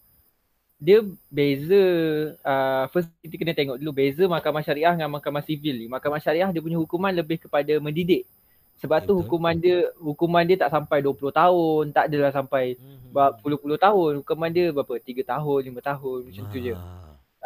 [0.76, 1.00] dia
[1.32, 1.84] beza
[2.44, 5.88] uh, first kita kena tengok dulu beza mahkamah syariah dengan mahkamah sivil ni.
[5.88, 8.28] Mahkamah syariah dia punya hukuman lebih kepada mendidik.
[8.76, 9.22] Sebab ya, tu betul.
[9.24, 13.40] hukuman dia hukuman dia tak sampai 20 tahun, tak adalah sampai mm-hmm.
[13.40, 14.12] puluh-puluh tahun.
[14.22, 15.00] Hukuman dia berapa?
[15.00, 16.52] 3 tahun, 5 tahun macam ah.
[16.52, 16.74] tu je.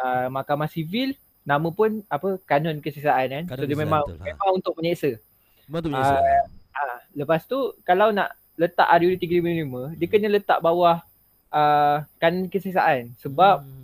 [0.00, 1.12] Uh, mahkamah sivil
[1.46, 3.44] nama pun apa kanun kesisaan kan.
[3.46, 4.24] Kanun so dia memang betul, ha.
[4.26, 5.10] memang untuk menyeksa.
[5.70, 6.16] Memang untuk menyeksa.
[6.18, 11.00] Uh, uh, lepas tu kalau nak letak RUU 355, dia kena letak bawah
[11.54, 13.79] uh, kanun kesisaan sebab hmm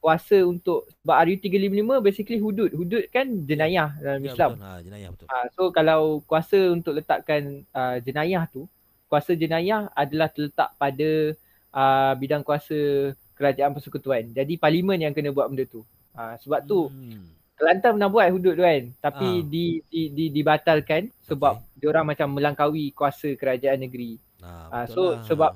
[0.00, 2.72] kuasa untuk sebab RU 355 basically hudud.
[2.72, 4.50] Hudud kan jenayah dalam ya, Islam.
[4.56, 4.64] Betul.
[4.64, 5.26] Ha, jenayah betul.
[5.28, 8.64] Ha, so kalau kuasa untuk letakkan uh, jenayah tu,
[9.12, 11.36] kuasa jenayah adalah terletak pada
[11.76, 14.32] uh, bidang kuasa kerajaan persekutuan.
[14.32, 15.84] Jadi parlimen yang kena buat benda tu.
[16.16, 17.40] Ha, sebab tu hmm.
[17.60, 19.44] Kelantan pernah buat hudud tu kan tapi ha.
[19.44, 21.76] di, di, di, dibatalkan sebab okay.
[21.76, 24.16] dia orang macam melangkaui kuasa kerajaan negeri.
[24.40, 25.28] Ha, ha, so lah.
[25.28, 25.52] sebab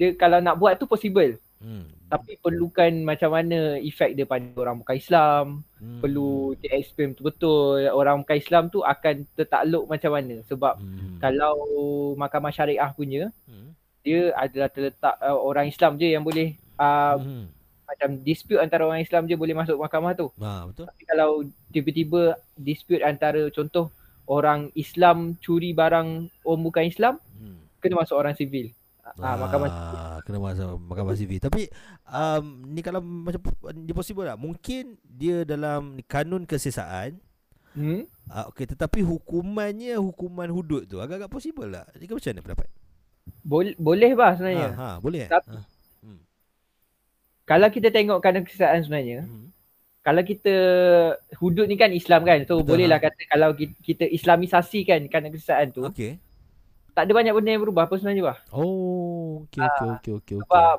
[0.00, 1.36] dia kalau nak buat tu possible.
[1.64, 1.88] Hmm.
[2.12, 5.44] Tapi perlukan macam mana efek dia pada orang bukan Islam.
[5.80, 6.04] Hmm.
[6.04, 10.44] Perlu di explain betul-betul orang bukan Islam tu akan tertakluk macam mana.
[10.44, 11.16] Sebab hmm.
[11.24, 11.56] kalau
[12.20, 13.72] mahkamah syariah punya, hmm.
[14.04, 17.48] dia adalah terletak uh, orang Islam je yang boleh uh, hmm.
[17.88, 20.28] macam dispute antara orang Islam je boleh masuk mahkamah tu.
[20.36, 20.84] Ha, betul.
[20.84, 21.30] Tapi kalau
[21.72, 23.88] tiba-tiba dispute antara contoh
[24.28, 27.80] orang Islam curi barang orang bukan Islam, hmm.
[27.80, 28.68] kena masuk orang sivil.
[29.04, 31.36] Ah, mahkamah ah, kena masuk mahkamah CV.
[31.36, 31.68] Tapi
[32.08, 33.44] um, ni kalau macam
[33.76, 34.40] ni possible tak?
[34.40, 37.20] Mungkin dia dalam kanun kesesaan.
[37.76, 38.08] Hmm.
[38.32, 41.84] Ah, okey tetapi hukumannya hukuman hudud tu agak-agak possible tak?
[42.00, 42.68] Ni macam mana pendapat?
[43.44, 44.68] Boleh boleh bah sebenarnya.
[44.72, 45.28] Ha, ha boleh.
[45.28, 45.60] Tapi, ha.
[46.00, 46.20] Hmm.
[47.44, 49.52] Kalau kita tengok kanun kesesaan sebenarnya, hmm.
[50.00, 50.54] kalau kita
[51.36, 52.40] hudud ni kan Islam kan.
[52.48, 53.04] So Betul, bolehlah ha.
[53.04, 53.52] kata kalau
[53.84, 55.84] kita islamisasikan kanun kesesaan tu.
[55.84, 56.16] Okey
[56.94, 58.38] tak ada banyak benda yang berubah apa sebenarnya bah.
[58.54, 60.36] Oh, okey okey ah, okey okey.
[60.46, 60.76] Sebab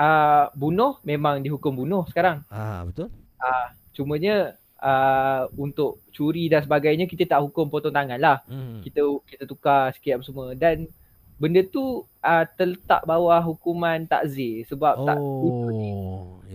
[0.00, 2.40] uh, bunuh memang dihukum bunuh sekarang.
[2.48, 3.12] Ah, betul.
[3.36, 8.40] Ah, uh, cumanya uh, untuk curi dan sebagainya kita tak hukum potong tangan lah.
[8.48, 8.80] Hmm.
[8.80, 10.88] Kita kita tukar sikit apa semua dan
[11.36, 15.16] benda tu uh, terletak bawah hukuman takzir sebab oh, tak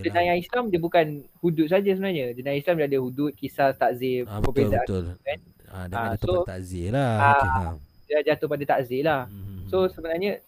[0.02, 2.34] jenayah Islam dia bukan hudud saja sebenarnya.
[2.34, 5.04] Jenayah Islam dia ada hudud, kisah, takzir, ah, betul, betul.
[5.22, 5.40] Kan?
[5.70, 7.14] Ah, dengan uh, so, takzir lah.
[7.18, 7.74] Uh, okay, ha
[8.06, 9.28] dia jatuh pada takzir lah.
[9.28, 9.66] Hmm.
[9.70, 10.42] So sebenarnya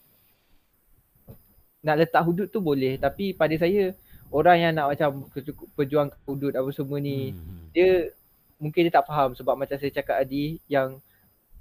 [1.81, 3.93] nak letak hudud tu boleh tapi pada saya
[4.33, 5.29] orang yang nak macam
[5.77, 7.71] perjuang hudud apa semua ni hmm.
[7.71, 8.11] dia
[8.59, 10.99] mungkin dia tak faham sebab macam saya cakap tadi yang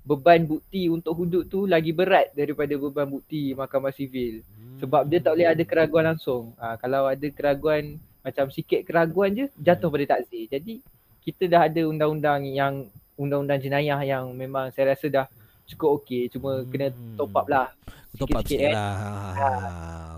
[0.06, 4.46] beban bukti untuk hudud tu lagi berat daripada beban bukti mahkamah sivil.
[4.54, 4.78] Hmm.
[4.78, 6.54] Sebab dia tak boleh ada keraguan langsung.
[6.62, 10.46] Ha, kalau ada keraguan macam sikit keraguan je jatuh pada takzir.
[10.46, 10.78] Jadi
[11.26, 12.86] kita dah ada undang-undang yang
[13.18, 15.26] undang-undang jenayah yang memang saya rasa dah
[15.66, 16.68] cukup okey cuma hmm.
[16.70, 16.88] kena
[17.18, 17.68] top up lah.
[18.16, 19.50] Top up sikit lah ha, ha, ha.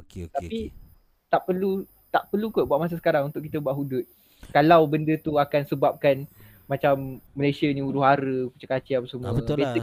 [0.07, 0.66] okey okey tapi okay.
[1.28, 4.05] tak perlu tak perlu kot buat masa sekarang untuk kita buat hudud.
[4.55, 6.24] Kalau benda tu akan sebabkan
[6.68, 9.28] macam Malaysia ni huru hara kacau-kacau apa semua.
[9.32, 9.74] Ha, betul lah.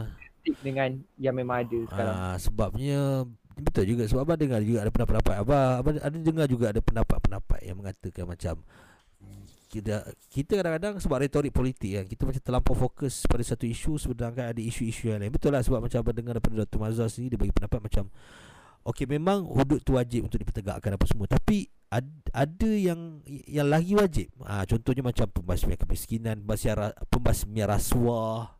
[0.62, 2.14] dengan yang memang ada sekarang.
[2.14, 3.26] Ha, sebabnya
[3.58, 4.06] betul juga.
[4.06, 5.34] Sebab abang dengar juga ada pendapat-pendapat.
[5.42, 8.54] Abang, abang ada dengar juga ada pendapat-pendapat yang mengatakan macam
[9.80, 9.94] kita
[10.32, 14.60] kita kadang-kadang sebab retorik politik kan kita macam terlampau fokus pada satu isu sedangkan ada
[14.60, 16.78] isu-isu yang lain betul lah sebab macam abang dengar daripada Dr.
[16.80, 18.08] Mazaz ni dia bagi pendapat macam
[18.86, 23.94] okey memang hudud tu wajib untuk dipertegakkan apa semua tapi ad, ada yang yang lagi
[23.94, 28.56] wajib ha, contohnya macam pembasmian kemiskinan pembasmian, pembasmian rasuah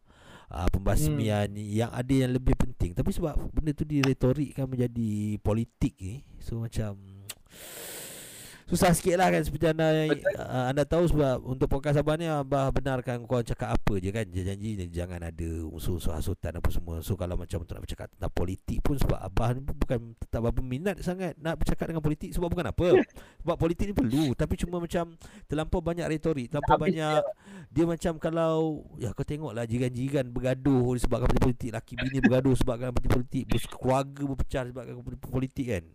[0.51, 1.67] ha, pembasmian hmm.
[1.71, 6.99] yang ada yang lebih penting tapi sebab benda tu diretorikkan menjadi politik ni so macam
[8.67, 10.35] susah sikit lah kan seperti anda Betul.
[10.43, 14.27] uh, anda tahu sebab untuk podcast abah ni abah benarkan kau cakap apa je kan.
[14.27, 16.99] Dia janji dia jangan ada unsur-unsur hasutan apa semua.
[16.99, 20.43] So kalau macam untuk nak bercakap tentang politik pun sebab abah ni pun bukan tak
[20.43, 22.89] berapa minat sangat nak bercakap dengan politik sebab bukan apa.
[23.47, 24.35] Sebab politik ni perlu.
[24.35, 25.14] Tapi cuma macam
[25.47, 27.23] terlampau banyak retorik terlampau Habis banyak
[27.71, 31.71] dia macam kalau ya kau tengoklah jiran-jiran bergaduh disebabkan parti politik.
[31.71, 33.47] Laki bini bergaduh sebabkan politik.
[33.71, 34.99] Keluarga berpecah sebabkan
[35.31, 35.87] politik kan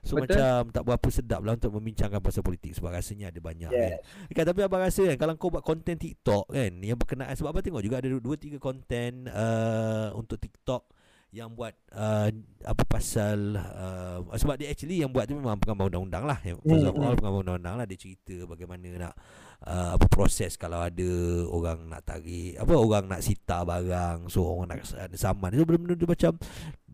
[0.00, 0.32] So Betul.
[0.36, 4.00] macam tak berapa sedap lah untuk membincangkan pasal politik sebab rasanya ada banyak Yes.
[4.00, 4.32] kan.
[4.32, 4.44] kan.
[4.48, 7.82] Tapi abang rasa kan kalau kau buat konten TikTok kan yang berkenaan sebab abang tengok
[7.82, 10.88] juga ada 2 3 konten uh, untuk TikTok
[11.30, 12.26] yang buat uh,
[12.66, 16.82] apa pasal uh, sebab dia actually yang buat tu memang pengamal undang-undang lah yang first
[16.82, 19.14] of Hmm, all pengamal undang-undang lah dia cerita bagaimana nak
[19.62, 21.06] uh, apa proses kalau ada
[21.46, 24.82] orang nak tarik apa orang nak sita barang so orang nak
[25.14, 26.32] saman itu benda-benda macam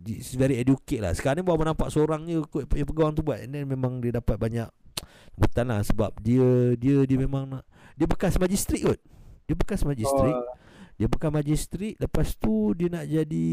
[0.07, 1.13] it's very educate lah.
[1.13, 3.43] Sekarang ni baru nampak seorang je kot yang pegang tu buat.
[3.43, 4.69] And then memang dia dapat banyak
[5.37, 7.65] bukan lah sebab dia dia dia memang nak
[7.99, 9.01] dia bekas magistrik kot.
[9.47, 10.43] Dia bekas magistrik Oh,
[10.99, 13.49] dia bekas magistrik Lepas tu dia nak jadi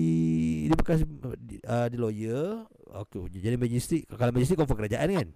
[0.66, 2.66] Dia bekas uh, Dia lawyer.
[3.06, 5.28] Okay jadi magistrik Kalau magistrik confirm kerajaan kan?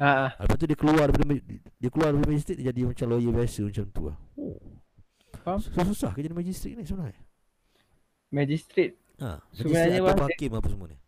[0.00, 1.36] Ha, Lepas tu dia keluar daripada
[1.76, 4.16] Dia keluar daripada magistrik Dia jadi macam lawyer biasa Macam tu lah.
[4.40, 4.56] Oh.
[5.44, 5.58] Faham?
[5.60, 7.20] Susah, susah ke jadi magistrik ni sebenarnya?
[8.28, 8.96] Magistrate.
[9.22, 10.98] Ha, Sebenarnya atau hakim apa semua ni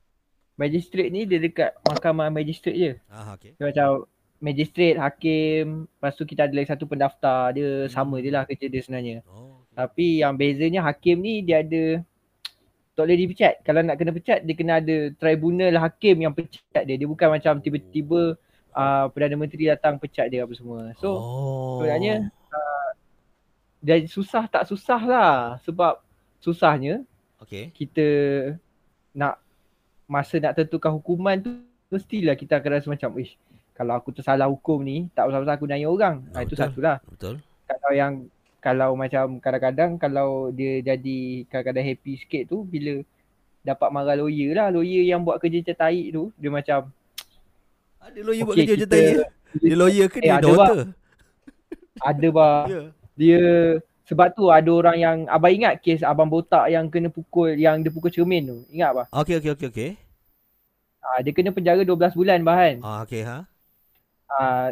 [0.61, 2.93] Magistrate ni dia dekat mahkamah magistrate je.
[3.09, 3.57] ah, okay.
[3.57, 4.05] Dia macam
[4.41, 7.57] magistrate, hakim, lepas tu kita ada lagi satu pendaftar.
[7.57, 9.17] Dia sama je lah kerja dia sebenarnya.
[9.25, 9.77] Oh, okay.
[9.77, 12.05] Tapi yang bezanya hakim ni dia ada
[12.93, 13.55] tak boleh dipecat.
[13.65, 16.97] Kalau nak kena pecat dia kena ada tribunal hakim yang pecat dia.
[17.01, 18.37] Dia bukan macam tiba-tiba
[18.77, 20.93] uh, Perdana Menteri datang pecat dia apa semua.
[21.01, 21.81] So oh.
[21.81, 22.29] sebenarnya,
[23.81, 25.33] dia susah tak susah lah.
[25.65, 26.05] Sebab
[26.41, 27.01] susahnya
[27.41, 28.07] Okay kita
[29.16, 29.41] nak
[30.07, 31.51] masa nak tentukan hukuman tu
[31.91, 33.34] mestilah kita akan rasa macam ish
[33.74, 36.20] kalau aku tersalah hukum ni tak pasal-pasal aku nanya orang.
[36.36, 36.61] Ha, itu Betul.
[36.68, 36.97] satu lah.
[37.01, 37.34] Betul
[37.64, 38.12] Kalau yang
[38.61, 43.01] kalau macam kadang-kadang kalau dia jadi kadang-kadang happy sikit tu bila
[43.64, 44.68] dapat marah lawyer lah.
[44.68, 46.80] Lawyer yang buat kerja macam taik tu dia macam
[48.05, 49.12] Ada lawyer buat Okey, kerja macam tadi
[49.64, 50.78] Dia lawyer ke Eh, dia ada, daughter
[52.05, 52.80] ada bah Ya
[53.20, 53.41] dia
[54.11, 57.93] sebab tu ada orang yang abang ingat kes abang botak yang kena pukul yang dia
[57.95, 58.57] pukul cermin tu.
[58.75, 59.07] Ingat bah?
[59.15, 59.91] Okay okay okay okay
[61.01, 62.85] Ha, dia kena penjara 12 bulan bahan.
[62.85, 63.49] ah, Okay ha
[64.31, 64.69] uh,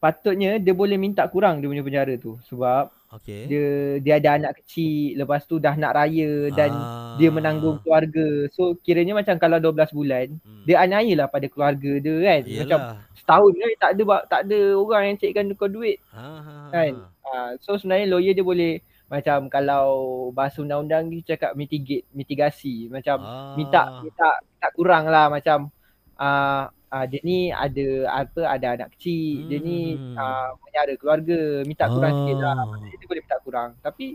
[0.00, 4.62] patutnya dia boleh minta kurang dia punya penjara tu sebab Okay dia dia ada anak
[4.62, 7.18] kecil lepas tu dah nak raya dan ah.
[7.18, 8.46] dia menanggung keluarga.
[8.54, 10.62] So kiranya macam kalau 12 bulan hmm.
[10.62, 12.40] dia aniaya lah pada keluarga dia kan.
[12.46, 12.60] Yelah.
[12.62, 12.78] Macam
[13.18, 15.98] setahun ni tak ada tak ada orang yang cekkan kau duit.
[16.14, 16.92] ha, ha, ha, Kan?
[17.02, 17.30] ha.
[17.30, 19.86] Uh, so sebenarnya lawyer dia boleh macam kalau
[20.30, 23.54] bahasa undang-undang dia cakap mitigate, mitigasi macam Ah.
[23.58, 25.66] minta minta minta kurang lah macam
[26.14, 30.14] uh, uh, dia ni ada apa ada anak kecil dia ni Hmm.
[30.18, 32.66] uh, menyara keluarga minta kurang sikit lah Ah.
[32.66, 34.06] Maksudnya dia boleh minta kurang tapi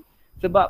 [0.43, 0.67] sebab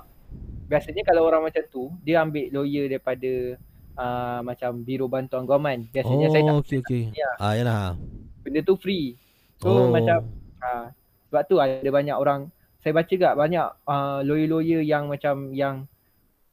[0.69, 3.57] biasanya kalau orang macam tu dia ambil lawyer daripada
[3.97, 7.03] uh, macam biro bantuan government biasanya oh, saya tak okay, okay.
[7.13, 7.29] Ya.
[7.41, 7.97] Ah, yalah.
[8.45, 9.17] benda tu free
[9.57, 9.87] so oh.
[9.89, 10.25] macam
[10.61, 10.89] uh,
[11.29, 12.49] sebab tu ada banyak orang
[12.85, 15.89] saya baca gak banyak uh, lawyer-lawyer yang macam yang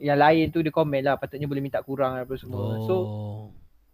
[0.00, 2.86] yang lain tu dia komen lah patutnya boleh minta kurang apa semua oh.
[2.88, 2.96] so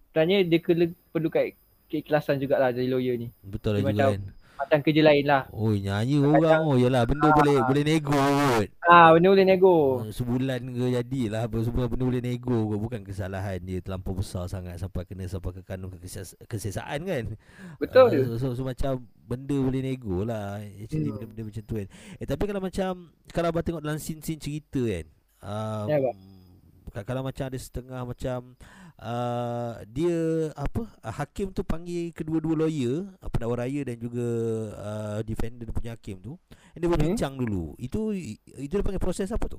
[0.09, 1.55] sebenarnya dia kena perlu kat
[1.87, 3.29] keikhlasan jugalah jadi lawyer ni.
[3.41, 4.23] betul lah juga macam- kan.
[4.59, 5.47] Macam kerja lain lah.
[5.49, 6.67] Oh, nyanyi orang.
[6.67, 8.67] Oh, yalah benda boleh boleh nego kot.
[8.83, 9.75] Ah, benda boleh nego.
[9.97, 12.77] Oh, sebulan ke jadilah apa semua benda boleh nego kot.
[12.77, 15.63] Bukan kesalahan dia terlampau besar sangat sampai kena sampai ke
[15.97, 17.25] keses- kesesaan kan.
[17.79, 18.11] Betul.
[18.11, 21.15] Ah, so, so, so, macam benda boleh nego lah Actually Hmm.
[21.15, 21.87] benda-benda macam tu kan
[22.17, 22.91] Eh tapi kalau macam
[23.29, 25.05] Kalau abang tengok dalam scene-scene cerita kan
[25.39, 26.17] um, Ya, abang.
[26.91, 28.57] ka- Kalau macam ada setengah macam
[28.99, 34.27] uh, Dia apa uh, Hakim tu panggil kedua-dua lawyer uh, Pendakwa raya dan juga
[34.75, 36.35] uh, Defender punya hakim tu
[36.75, 38.13] And dia berbincang dulu Itu
[38.59, 39.59] Itu dia panggil proses apa tu?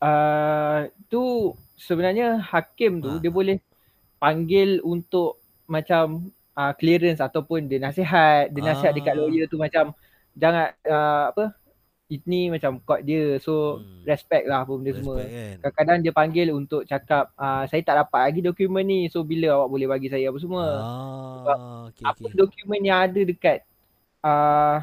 [0.00, 3.20] Uh, tu sebenarnya hakim tu Ah.
[3.20, 3.60] dia boleh
[4.16, 5.36] panggil untuk
[5.68, 9.20] macam uh, clearance ataupun dia nasihat, dia nasihat dekat Ah.
[9.20, 9.92] lawyer tu macam
[10.32, 11.52] jangan uh, apa
[12.10, 14.02] ini macam court dia so Hmm.
[14.02, 15.22] respect lah apa benda semua.
[15.22, 19.22] Respect kan Kadang-kadang dia panggil untuk cakap uh, saya tak dapat lagi dokumen ni so
[19.22, 20.64] bila awak boleh bagi saya apa semua.
[20.66, 22.34] Ah, okay, apa okay.
[22.34, 23.62] dokumen yang ada dekat
[24.20, 24.82] uh,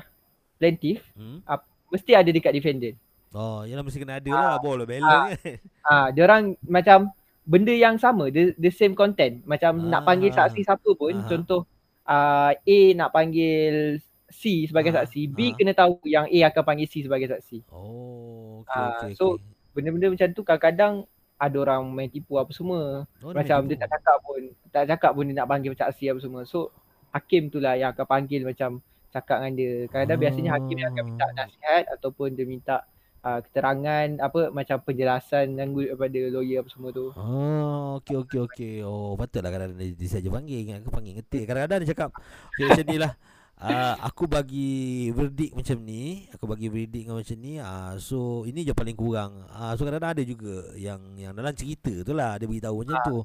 [0.55, 1.43] plaintiff Hmm?
[1.87, 2.95] mesti ada dekat defendant.
[3.31, 7.11] Oh, yalah mesti kena ada lah Boleh balance kan Ah, dia orang macam
[7.43, 9.43] benda yang sama, the, the same content.
[9.43, 9.99] Macam Ah.
[9.99, 11.27] nak panggil saksi siapa pun, Ah.
[11.27, 11.67] contoh
[12.03, 15.51] uh, A nak panggil C sebagai Ah, saksi, B ah.
[15.55, 17.63] kena tahu yang A akan panggil C sebagai saksi.
[17.71, 19.43] Oh, okay, Ah, okay, so, okay.
[19.71, 20.93] Benda-benda macam tu kadang-kadang
[21.37, 23.05] ada orang main tipu apa semua.
[23.21, 23.81] Oh, macam dia tipu.
[23.85, 24.41] tak cakap pun,
[24.73, 26.41] tak cakap pun dia nak panggil saksi apa semua.
[26.43, 26.73] So
[27.13, 28.81] hakim tu lah yang akan panggil macam
[29.13, 29.73] cakap dengan dia.
[29.87, 31.33] Kadang-kadang biasanya hakim yang akan minta Ah.
[31.37, 32.75] nasihat ataupun dia minta
[33.21, 37.13] uh, keterangan apa macam penjelasan dan daripada lawyer apa semua tu.
[37.13, 38.73] Oh, okey okey okey.
[38.81, 41.45] Oh, patutlah kadang-kadang dia, dia saja panggil ingat aku panggil ngetik.
[41.45, 43.13] Kadang-kadang dia cakap okay, macam ni lah.
[43.57, 47.57] Uh, aku bagi verdict macam ni, aku bagi verdict macam ni.
[47.57, 49.49] Uh, so ini je paling kurang.
[49.49, 53.17] Uh, so kadang-kadang ada juga yang yang dalam cerita tu lah dia beritahu macam tu.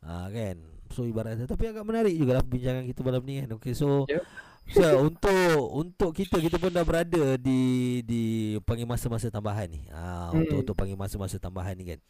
[0.00, 0.56] Uh, kan.
[0.96, 3.48] So ibaratnya tapi agak menarik juga lah perbincangan kita malam ni kan.
[3.60, 4.24] Okay so Yep.
[4.66, 8.22] So untuk untuk kita kita pun dah berada di di
[8.66, 9.86] panggil masa-masa tambahan ni.
[9.94, 10.42] Ah Hmm.
[10.42, 12.00] untuk untuk panggil masa-masa tambahan ni kan.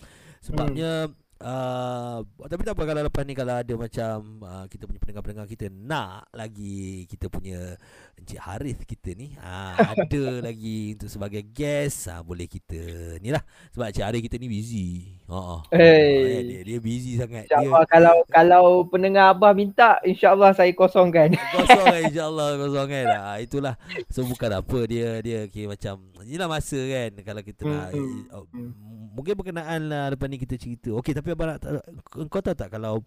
[0.41, 1.13] Sebabnya
[1.45, 5.67] uh, tapi tak apa kalau lepas ni kalau ada macam uh, kita punya pendengar-pendengar kita
[5.69, 7.77] nak lagi kita punya
[8.17, 12.81] Encik Harith kita ni uh, ada lagi untuk sebagai guest uh, boleh kita
[13.21, 13.45] ni lah
[13.77, 14.89] sebab Encik Harith kita ni busy.
[15.29, 16.41] Ha uh, Hey.
[16.47, 17.45] dia, dia busy sangat.
[17.51, 21.37] Dia InsyaAllah kalau kalau pendengar abah minta insyaAllah saya kosongkan.
[21.59, 23.75] kosong insyaAllah kosong kan ah, itulah
[24.09, 28.21] so bukan apa dia dia kira macam inilah masa kan kalau kita Hmm, nak hmm,
[28.31, 28.71] oh, hmm.
[29.19, 31.87] mungkin berkenaan lah lepas ni kita cerita okey tapi abang nak ta-
[32.29, 33.03] kau tahu tak kalau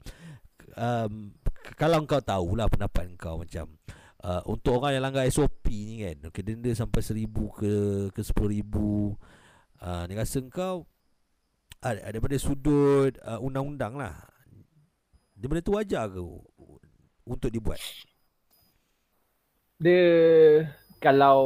[0.75, 1.31] um,
[1.79, 3.69] kalau kau tahulah pendapat kau macam
[4.25, 7.73] uh, untuk orang yang langgar SOP ni kan okey denda sampai seribu ke
[8.11, 9.15] ke sepuluh ribu
[9.83, 10.83] uh, ni rasa kau
[11.83, 14.15] uh, daripada sudut uh, undang-undang lah
[15.39, 16.19] dia benda tu wajar ke
[17.23, 17.79] untuk dibuat?
[19.79, 20.03] Dia
[20.99, 21.39] kalau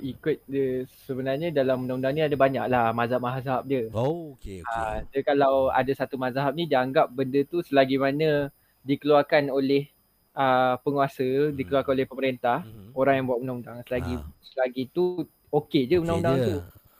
[0.00, 3.86] ikut dia sebenarnya dalam undang-undang ni ada banyak lah mazhab-mazhab dia.
[3.90, 4.82] Oh, okey okey.
[4.84, 8.50] Ha, dia kalau ada satu mazhab ni dia anggap benda tu selagi mana
[8.82, 9.86] dikeluarkan oleh
[10.34, 11.54] uh, penguasa, Hmm.
[11.54, 12.90] dikeluarkan oleh pemerintah, Mhm.
[12.92, 14.26] orang yang buat undang-undang selagi Ah.
[14.40, 15.04] selagi tu
[15.48, 16.58] okey je undang-undang Okey tu.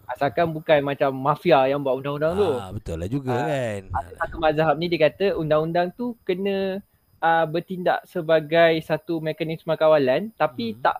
[0.08, 2.50] Asalkan bukan macam mafia yang buat undang-undang tu.
[2.56, 3.80] Ah, betul lah juga Ah, kan.
[4.16, 6.80] Satu mazhab ni dia kata undang-undang tu kena
[7.18, 10.80] uh, bertindak sebagai satu mekanisme kawalan tapi Mhm.
[10.80, 10.96] tak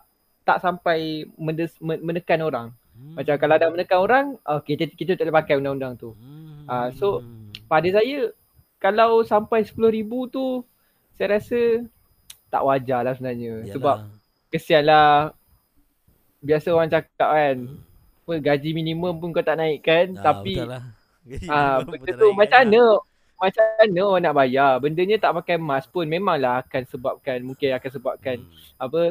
[0.49, 2.67] tak sampai mendes, men- menekan orang.
[2.97, 3.13] Hmm.
[3.13, 6.17] Macam kalau dah menekan orang, okay, kita, kita tak boleh pakai undang-undang tu.
[6.65, 7.21] Ah, so,
[7.65, 8.33] Pada saya,
[8.81, 10.65] kalau sampai RM10,000 tu,
[11.13, 11.85] saya rasa
[12.49, 13.61] tak wajar lah sebenarnya.
[13.61, 13.73] Yalah.
[13.77, 13.95] Sebab
[14.49, 15.37] kesian lah,
[16.41, 17.77] biasa orang cakap kan, Hmm.
[18.25, 20.81] apa, gaji minimum pun kau tak naikkan, Ah, tapi lah.
[21.45, 22.65] ah, Betul benda lah, tu macam lah.
[22.65, 22.83] mana?
[23.39, 24.71] Macam mana orang nak bayar?
[24.81, 28.51] Bendanya tak pakai mask pun memanglah akan sebabkan, mungkin akan sebabkan Hmm.
[28.75, 29.01] apa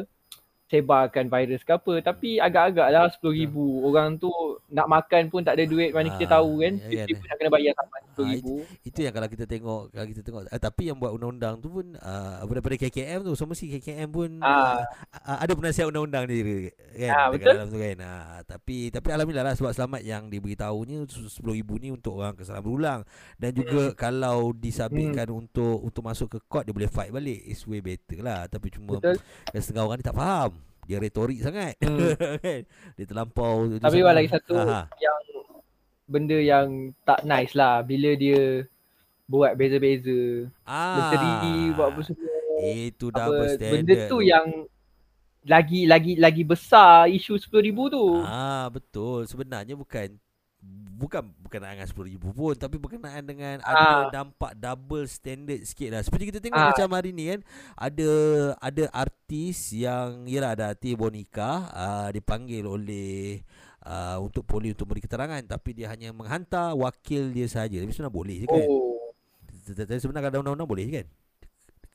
[0.69, 4.29] sebarkan virus ke apa tapi agak-agak lah RM10,000 orang tu
[4.69, 7.09] nak makan pun tak ada duit mana kita Ah, tahu kan ya kan.
[7.09, 8.45] RM10,000 nak kena bayar sampai RM10,000
[8.85, 11.85] Itu yang kalau kita tengok kalau kita tengok eh, tapi yang buat undang-undang tu pun
[11.95, 14.85] uh, daripada KKM tu so mesti KKM pun Ah.
[15.19, 17.53] uh, ada penasihat undang-undang dia kan Ah, dekat betul.
[17.55, 17.97] dalam tu kan.
[17.97, 21.41] Uh, tapi tapi alhamdulillah lah sebab selamat yang diberitahunya 10,000
[21.75, 23.01] ni untuk orang kesalahan berulang
[23.35, 27.41] dan juga kalau disabitkan untuk untuk masuk ke court dia boleh fight balik.
[27.41, 30.58] It's way better lah tapi cuma betul kan setengah orang ni tak faham.
[30.89, 31.77] Dia retorik sangat.
[31.77, 32.17] Hmm.
[32.41, 32.61] kan?
[32.97, 33.77] Dia terlampau.
[33.77, 34.85] Tapi sangat- lagi satu Ah, ah.
[34.97, 35.19] yang
[36.03, 36.67] benda yang
[37.05, 38.65] tak nice lah bila dia
[39.23, 41.13] buat beza-beza Ah.
[41.13, 41.37] Leteri
[41.71, 43.73] buat apa semua Itu apa, double standard.
[43.77, 44.47] benda tu yang
[45.41, 49.23] lagi lagi lagi besar isu RM10,000 tu Ah betul.
[49.23, 50.17] Sebenarnya bukan
[50.99, 54.11] bukan berkenaan dengan 10,000 pun tapi berkenaan dengan ada Ah.
[54.11, 56.01] dampak double standard sikit lah.
[56.01, 56.69] Seperti kita tengok Ah.
[56.69, 57.39] macam hari ni kan
[57.73, 58.09] ada
[58.59, 63.39] ada artis yang yalah ada artis Bonika uh, dipanggil oleh
[63.81, 67.79] uh, untuk polis untuk beri keterangan tapi dia hanya menghantar wakil dia saja.
[67.79, 68.59] Tapi sebenarnya boleh je kan.
[68.59, 69.15] oh
[69.65, 71.07] Tetapi sebenarnya kalau ada undang-undang boleh je kan.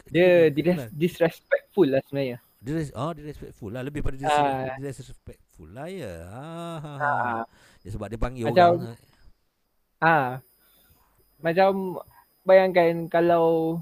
[0.05, 4.73] dia dis- disrespectful lah sebenarnya Dia oh dia respectful lah lebih pada dia, Ah.
[4.75, 6.13] dia respectful lah ya.
[6.27, 7.05] Ah, ha, ha.
[7.05, 7.43] Ah.
[7.85, 8.97] Ya, sebab dia panggil Macam- orang.
[10.01, 10.29] Ah,
[11.39, 12.01] macam
[12.43, 13.79] bayangkan kalau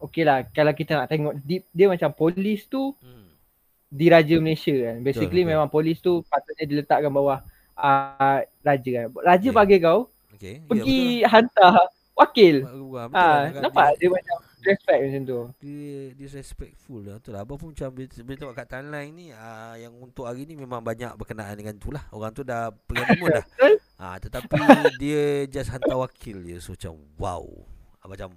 [0.00, 3.30] okey lah kalau kita nak tengok deep dia macam polis tu Hmm.
[3.88, 4.96] diraja Malaysia kan.
[5.00, 5.50] Basically betul.
[5.54, 9.06] memang polis tu patutnya diletakkan bawah uh, raja kan.
[9.16, 9.56] Raja Okey.
[9.56, 10.00] bagi kau
[10.32, 10.54] Okey.
[10.56, 11.74] Ya, pergi hantar
[12.12, 12.54] wakil.
[12.60, 12.82] betul.
[12.84, 13.60] Betul, betul Ah, lah.
[13.60, 15.40] nampak dia macam respect macam tu.
[15.62, 17.16] dia disrespectful lah.
[17.18, 17.40] Betul lah.
[17.44, 20.80] Abang pun macam bila, bila tengok kat timeline ni ah, yang untuk hari ni memang
[20.80, 22.04] banyak berkenaan dengan tu lah.
[22.12, 23.46] Orang tu dah pegang timun dah.
[24.00, 24.56] Ah, tetapi
[25.02, 26.56] dia just hantar wakil je.
[26.60, 27.44] So macam wow.
[28.00, 28.32] Ah, macam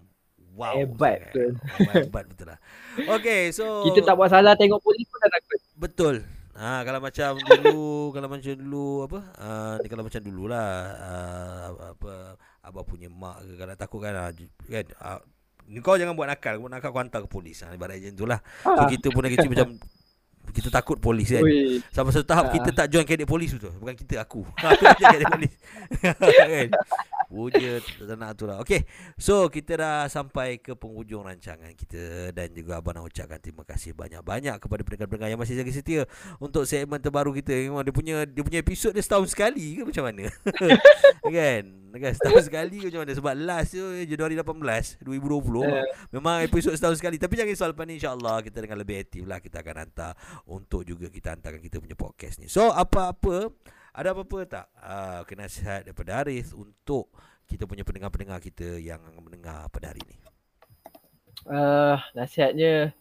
[0.53, 1.51] wow Hebat betul.
[1.91, 2.59] Hebat betul lah.
[3.19, 5.59] Okay so Kita tak buat salah tengok polis pun dah takut.
[5.79, 6.15] betul.
[6.53, 9.19] Ha, kalau macam dulu kalau macam dulu apa?
[9.41, 10.69] Uh, ni kalau macam dululah
[11.01, 11.65] uh,
[11.97, 14.13] apa abang punya mak ke kalau takut kan
[14.69, 15.19] kan uh,
[15.79, 18.81] kau jangan buat nakal buat nakal kau hantar ke polis ha, ibarat macam itulah So
[18.83, 18.87] Ah.
[18.87, 19.69] kita pun kecil macam
[20.53, 21.39] kita takut polis kan.
[21.39, 21.79] Ui.
[21.89, 22.53] Sampai satu tahap Ah.
[22.53, 23.71] kita tak join kadet polis tu.
[23.79, 24.43] Bukan kita aku.
[24.43, 25.53] Aku join kadet polis.
[26.03, 26.67] kan.
[27.33, 28.61] Puja ternak tu lah.
[28.61, 28.85] Okay.
[29.17, 32.29] So kita dah sampai ke penghujung rancangan kita.
[32.29, 36.05] Dan juga Abang nak ucapkan terima kasih banyak-banyak kepada pendengar-pendengar yang masih jaga setia.
[36.37, 37.57] Untuk segmen terbaru kita.
[37.57, 40.29] Memang dia punya dia punya episod dia setahun sekali ke macam mana?
[41.41, 41.63] kan?
[41.97, 43.13] Kan setahun sekali ke macam mana?
[43.17, 46.13] Sebab last tu Januari 18, 2020.
[46.13, 47.17] Memang episod setahun sekali.
[47.17, 49.41] Tapi jangan risau lepas ni insyaAllah kita dengan lebih aktif lah.
[49.41, 50.13] Kita akan hantar
[50.45, 52.45] untuk juga kita hantarkan kita punya podcast ni.
[52.45, 53.49] So apa-apa
[53.93, 57.13] ada apa-apa tak uh, kena nasihat daripada Arif untuk
[57.45, 60.17] kita punya pendengar-pendengar kita yang mendengar pada hari ni?
[61.45, 62.95] Uh, nasihatnya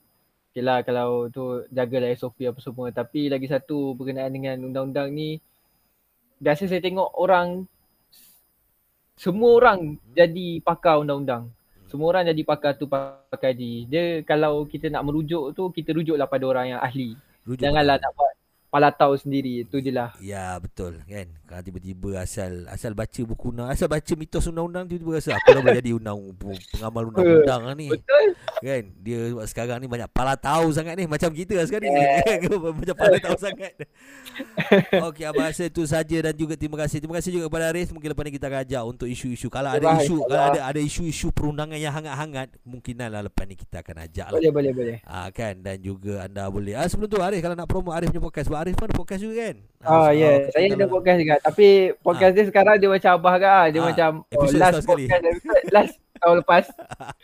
[0.52, 5.40] okay lah kalau tu jagalah SOP apa semua tapi lagi satu berkenaan dengan undang-undang ni
[6.42, 7.64] biasa saya tengok orang
[9.22, 10.18] semua orang hmm.
[10.18, 11.52] jadi pakar undang-undang.
[11.86, 13.84] Semua orang jadi pakar tu pakar di.
[13.86, 17.14] Dia kalau kita nak merujuk tu kita rujuklah pada orang yang ahli.
[17.44, 18.34] Rujuk Janganlah nak buat
[18.72, 20.16] kepala tahu sendiri itu je lah.
[20.16, 21.28] Ya betul kan.
[21.44, 25.60] Kalau tiba-tiba asal asal baca buku undang, asal baca mitos undang-undang tiba-tiba rasa aku dah
[25.60, 26.16] boleh jadi undang
[26.72, 27.92] pengamal undang-undang lah ni.
[27.92, 28.32] Betul.
[28.64, 32.24] Kan dia sekarang ni banyak pala tahu sangat ni macam kita lah sekarang yeah.
[32.40, 32.48] ni.
[32.80, 33.76] macam pala tahu sangat.
[35.12, 37.04] Okey abang rasa itu saja dan juga terima kasih.
[37.04, 39.52] Terima kasih juga kepada Aris mungkin lepas ni kita akan ajak untuk isu-isu.
[39.52, 44.08] Kalau ada isu kalau ada ada isu-isu perundangan yang hangat-hangat mungkinlah lepas ni kita akan
[44.08, 44.40] ajak lah.
[44.40, 44.96] Boleh boleh boleh.
[45.04, 46.72] Ah kan dan juga anda boleh.
[46.72, 49.56] Ah sebelum tu Aris kalau nak promo Aris punya podcast Arif pun podcast juga kan?
[49.82, 50.54] Oh ya, yeah.
[50.54, 51.34] saya ada podcast juga.
[51.42, 52.36] Tapi podcast ha.
[52.38, 53.86] dia sekarang dia macam abah ke Dia ha.
[53.90, 56.64] macam oh, last podcast episode, last tahun lepas.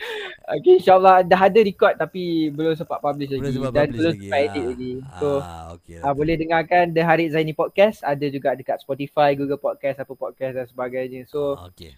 [0.58, 3.54] okay, insyaAllah dah ada record tapi belum sempat publish lagi.
[3.54, 4.70] Belum Dan belum sempat edit ha.
[4.74, 4.92] lagi.
[5.22, 5.78] So, ha.
[5.78, 6.14] Okay, okay.
[6.18, 8.02] boleh dengarkan The Harid Zaini Podcast.
[8.02, 11.30] Ada juga dekat Spotify, Google Podcast, apa podcast dan sebagainya.
[11.30, 11.94] So, okay.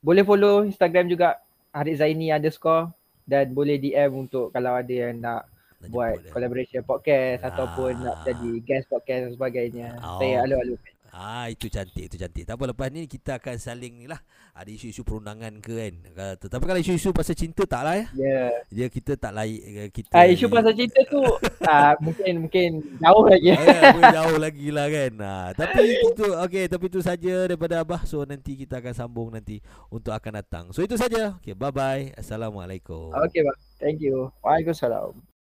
[0.00, 1.36] boleh follow Instagram juga
[1.76, 2.88] Harid Zaini underscore.
[3.24, 5.48] Dan boleh DM untuk kalau ada yang nak
[5.90, 6.86] buat jemput, collaboration ya.
[6.86, 7.48] podcast ah.
[7.52, 9.88] ataupun nak jadi guest podcast dan sebagainya.
[10.00, 10.20] Oh.
[10.20, 10.76] Saya alu-alu.
[11.14, 12.42] Ah itu cantik itu cantik.
[12.42, 14.18] Tak apa lepas ni kita akan saling ni lah.
[14.50, 15.94] Ada isu-isu perundangan ke kan.
[16.42, 18.06] Tapi kalau isu-isu pasal cinta tak lah ya.
[18.18, 18.50] Yeah.
[18.74, 20.10] Dia kita tak laik eh, kita.
[20.10, 21.22] Ah isu pasal cinta tu
[21.70, 23.54] ah mungkin mungkin jauh lagi.
[23.54, 25.12] Ah, ya, jauh lagi lah kan.
[25.22, 28.02] Ah, tapi itu okey tapi itu saja daripada abah.
[28.02, 29.62] So nanti kita akan sambung nanti
[29.94, 30.64] untuk akan datang.
[30.74, 31.38] So itu saja.
[31.38, 32.10] Okey bye bye.
[32.18, 33.14] Assalamualaikum.
[33.14, 33.58] Okey bang.
[33.78, 34.34] Thank you.
[34.42, 35.33] Waalaikumsalam.